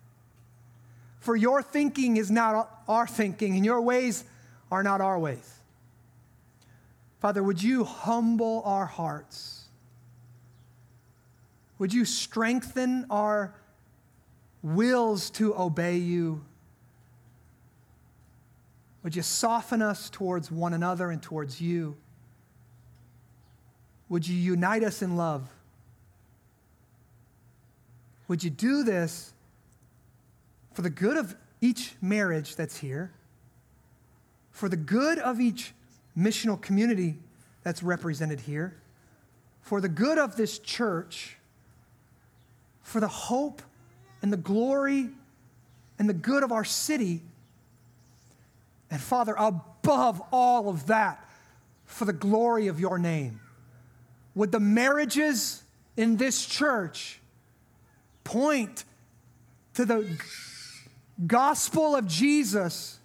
For 1.22 1.36
your 1.36 1.62
thinking 1.62 2.16
is 2.16 2.32
not 2.32 2.82
our 2.88 3.06
thinking, 3.06 3.54
and 3.54 3.64
your 3.64 3.80
ways 3.80 4.24
are 4.72 4.82
not 4.82 5.00
our 5.00 5.16
ways. 5.16 5.54
Father, 7.20 7.44
would 7.44 7.62
you 7.62 7.84
humble 7.84 8.60
our 8.64 8.86
hearts? 8.86 9.66
Would 11.78 11.94
you 11.94 12.04
strengthen 12.04 13.06
our 13.08 13.54
wills 14.64 15.30
to 15.30 15.56
obey 15.56 15.96
you? 15.98 16.44
Would 19.04 19.14
you 19.14 19.22
soften 19.22 19.80
us 19.80 20.10
towards 20.10 20.50
one 20.50 20.72
another 20.72 21.12
and 21.12 21.22
towards 21.22 21.60
you? 21.60 21.96
Would 24.08 24.26
you 24.26 24.36
unite 24.36 24.82
us 24.82 25.02
in 25.02 25.16
love? 25.16 25.48
Would 28.26 28.42
you 28.42 28.50
do 28.50 28.82
this 28.82 29.32
for 30.72 30.82
the 30.82 30.90
good 30.90 31.16
of 31.16 31.36
each 31.60 31.94
marriage 32.00 32.56
that's 32.56 32.78
here, 32.78 33.12
for 34.50 34.68
the 34.68 34.76
good 34.76 35.18
of 35.18 35.40
each 35.40 35.72
missional 36.16 36.60
community 36.60 37.16
that's 37.62 37.82
represented 37.82 38.40
here, 38.40 38.76
for 39.62 39.80
the 39.80 39.88
good 39.88 40.18
of 40.18 40.36
this 40.36 40.58
church, 40.58 41.36
for 42.82 43.00
the 43.00 43.08
hope 43.08 43.62
and 44.20 44.32
the 44.32 44.36
glory 44.36 45.08
and 45.98 46.08
the 46.08 46.14
good 46.14 46.42
of 46.42 46.52
our 46.52 46.64
city. 46.64 47.22
And 48.90 49.00
Father, 49.00 49.34
above 49.38 50.20
all 50.32 50.68
of 50.68 50.86
that, 50.88 51.28
for 51.86 52.04
the 52.04 52.12
glory 52.12 52.68
of 52.68 52.80
your 52.80 52.98
name, 52.98 53.40
would 54.34 54.50
the 54.50 54.60
marriages 54.60 55.62
in 55.96 56.16
this 56.16 56.44
church 56.46 57.20
point 58.24 58.84
to 59.74 59.84
the 59.84 60.18
gospel 61.26 61.94
of 61.94 62.06
Jesus, 62.06 62.98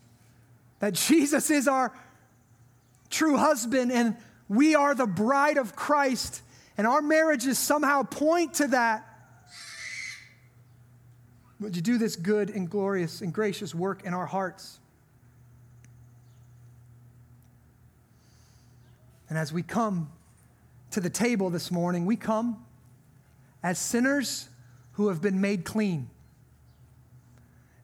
that 0.80 0.94
Jesus 0.94 1.50
is 1.50 1.68
our 1.68 1.94
true 3.10 3.38
husband 3.38 3.92
and 3.92 4.16
we 4.50 4.76
are 4.76 4.96
the 4.96 5.08
bride 5.08 5.58
of 5.58 5.76
Christ, 5.76 6.42
and 6.78 6.88
our 6.88 7.02
marriages 7.02 7.60
somehow 7.60 8.04
point 8.04 8.56
to 8.56 8.68
that. 8.68 9.04
Would 11.60 11.76
you 11.76 11.82
do 11.82 11.98
this 11.98 12.16
good 12.16 12.50
and 12.50 12.70
glorious 12.70 13.22
and 13.22 13.34
gracious 13.34 13.74
work 13.74 14.06
in 14.06 14.14
our 14.14 14.26
hearts? 14.26 14.80
And 19.30 19.38
as 19.38 19.52
we 19.52 19.64
come 19.64 20.12
to 20.92 21.02
the 21.02 21.10
table 21.10 21.50
this 21.50 21.72
morning, 21.72 22.06
we 22.06 22.16
come 22.16 22.64
as 23.62 23.78
sinners 23.78 24.48
who 24.94 25.10
have 25.10 25.22
been 25.22 25.42
made 25.42 25.66
clean. 25.66 26.10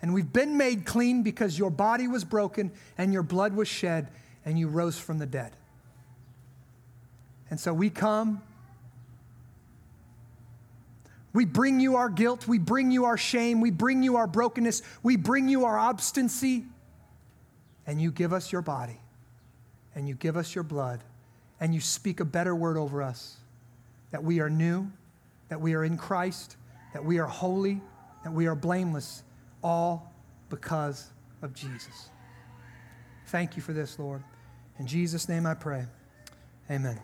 And 0.03 0.13
we've 0.13 0.33
been 0.33 0.57
made 0.57 0.85
clean 0.85 1.23
because 1.23 1.57
your 1.57 1.69
body 1.71 2.09
was 2.09 2.25
broken 2.25 2.73
and 2.97 3.13
your 3.13 3.23
blood 3.23 3.55
was 3.55 3.69
shed 3.69 4.09
and 4.43 4.59
you 4.59 4.67
rose 4.67 4.99
from 4.99 5.17
the 5.17 5.25
dead. 5.25 5.55
And 7.49 7.57
so 7.57 7.73
we 7.73 7.89
come. 7.89 8.43
We 11.31 11.45
bring 11.45 11.79
you 11.79 11.95
our 11.95 12.09
guilt. 12.09 12.49
We 12.49 12.59
bring 12.59 12.91
you 12.91 13.05
our 13.05 13.15
shame. 13.15 13.61
We 13.61 13.71
bring 13.71 14.03
you 14.03 14.17
our 14.17 14.27
brokenness. 14.27 14.81
We 15.03 15.15
bring 15.15 15.47
you 15.47 15.63
our 15.63 15.79
obstinacy. 15.79 16.65
And 17.87 18.01
you 18.01 18.11
give 18.11 18.33
us 18.33 18.51
your 18.51 18.61
body. 18.61 18.99
And 19.95 20.05
you 20.05 20.15
give 20.15 20.35
us 20.35 20.53
your 20.53 20.65
blood. 20.65 21.01
And 21.61 21.73
you 21.73 21.79
speak 21.79 22.19
a 22.19 22.25
better 22.25 22.53
word 22.53 22.75
over 22.75 23.01
us 23.01 23.37
that 24.11 24.21
we 24.21 24.41
are 24.41 24.49
new, 24.49 24.91
that 25.47 25.61
we 25.61 25.75
are 25.75 25.85
in 25.85 25.95
Christ, 25.95 26.57
that 26.91 27.05
we 27.05 27.19
are 27.19 27.25
holy, 27.25 27.79
that 28.25 28.33
we 28.33 28.47
are 28.47 28.55
blameless 28.55 29.23
all 29.63 30.13
because 30.49 31.09
of 31.41 31.53
Jesus. 31.53 32.09
Thank 33.27 33.55
you 33.55 33.61
for 33.61 33.73
this, 33.73 33.97
Lord. 33.97 34.23
In 34.79 34.87
Jesus' 34.87 35.29
name 35.29 35.45
I 35.45 35.53
pray. 35.53 35.85
Amen. 36.69 36.99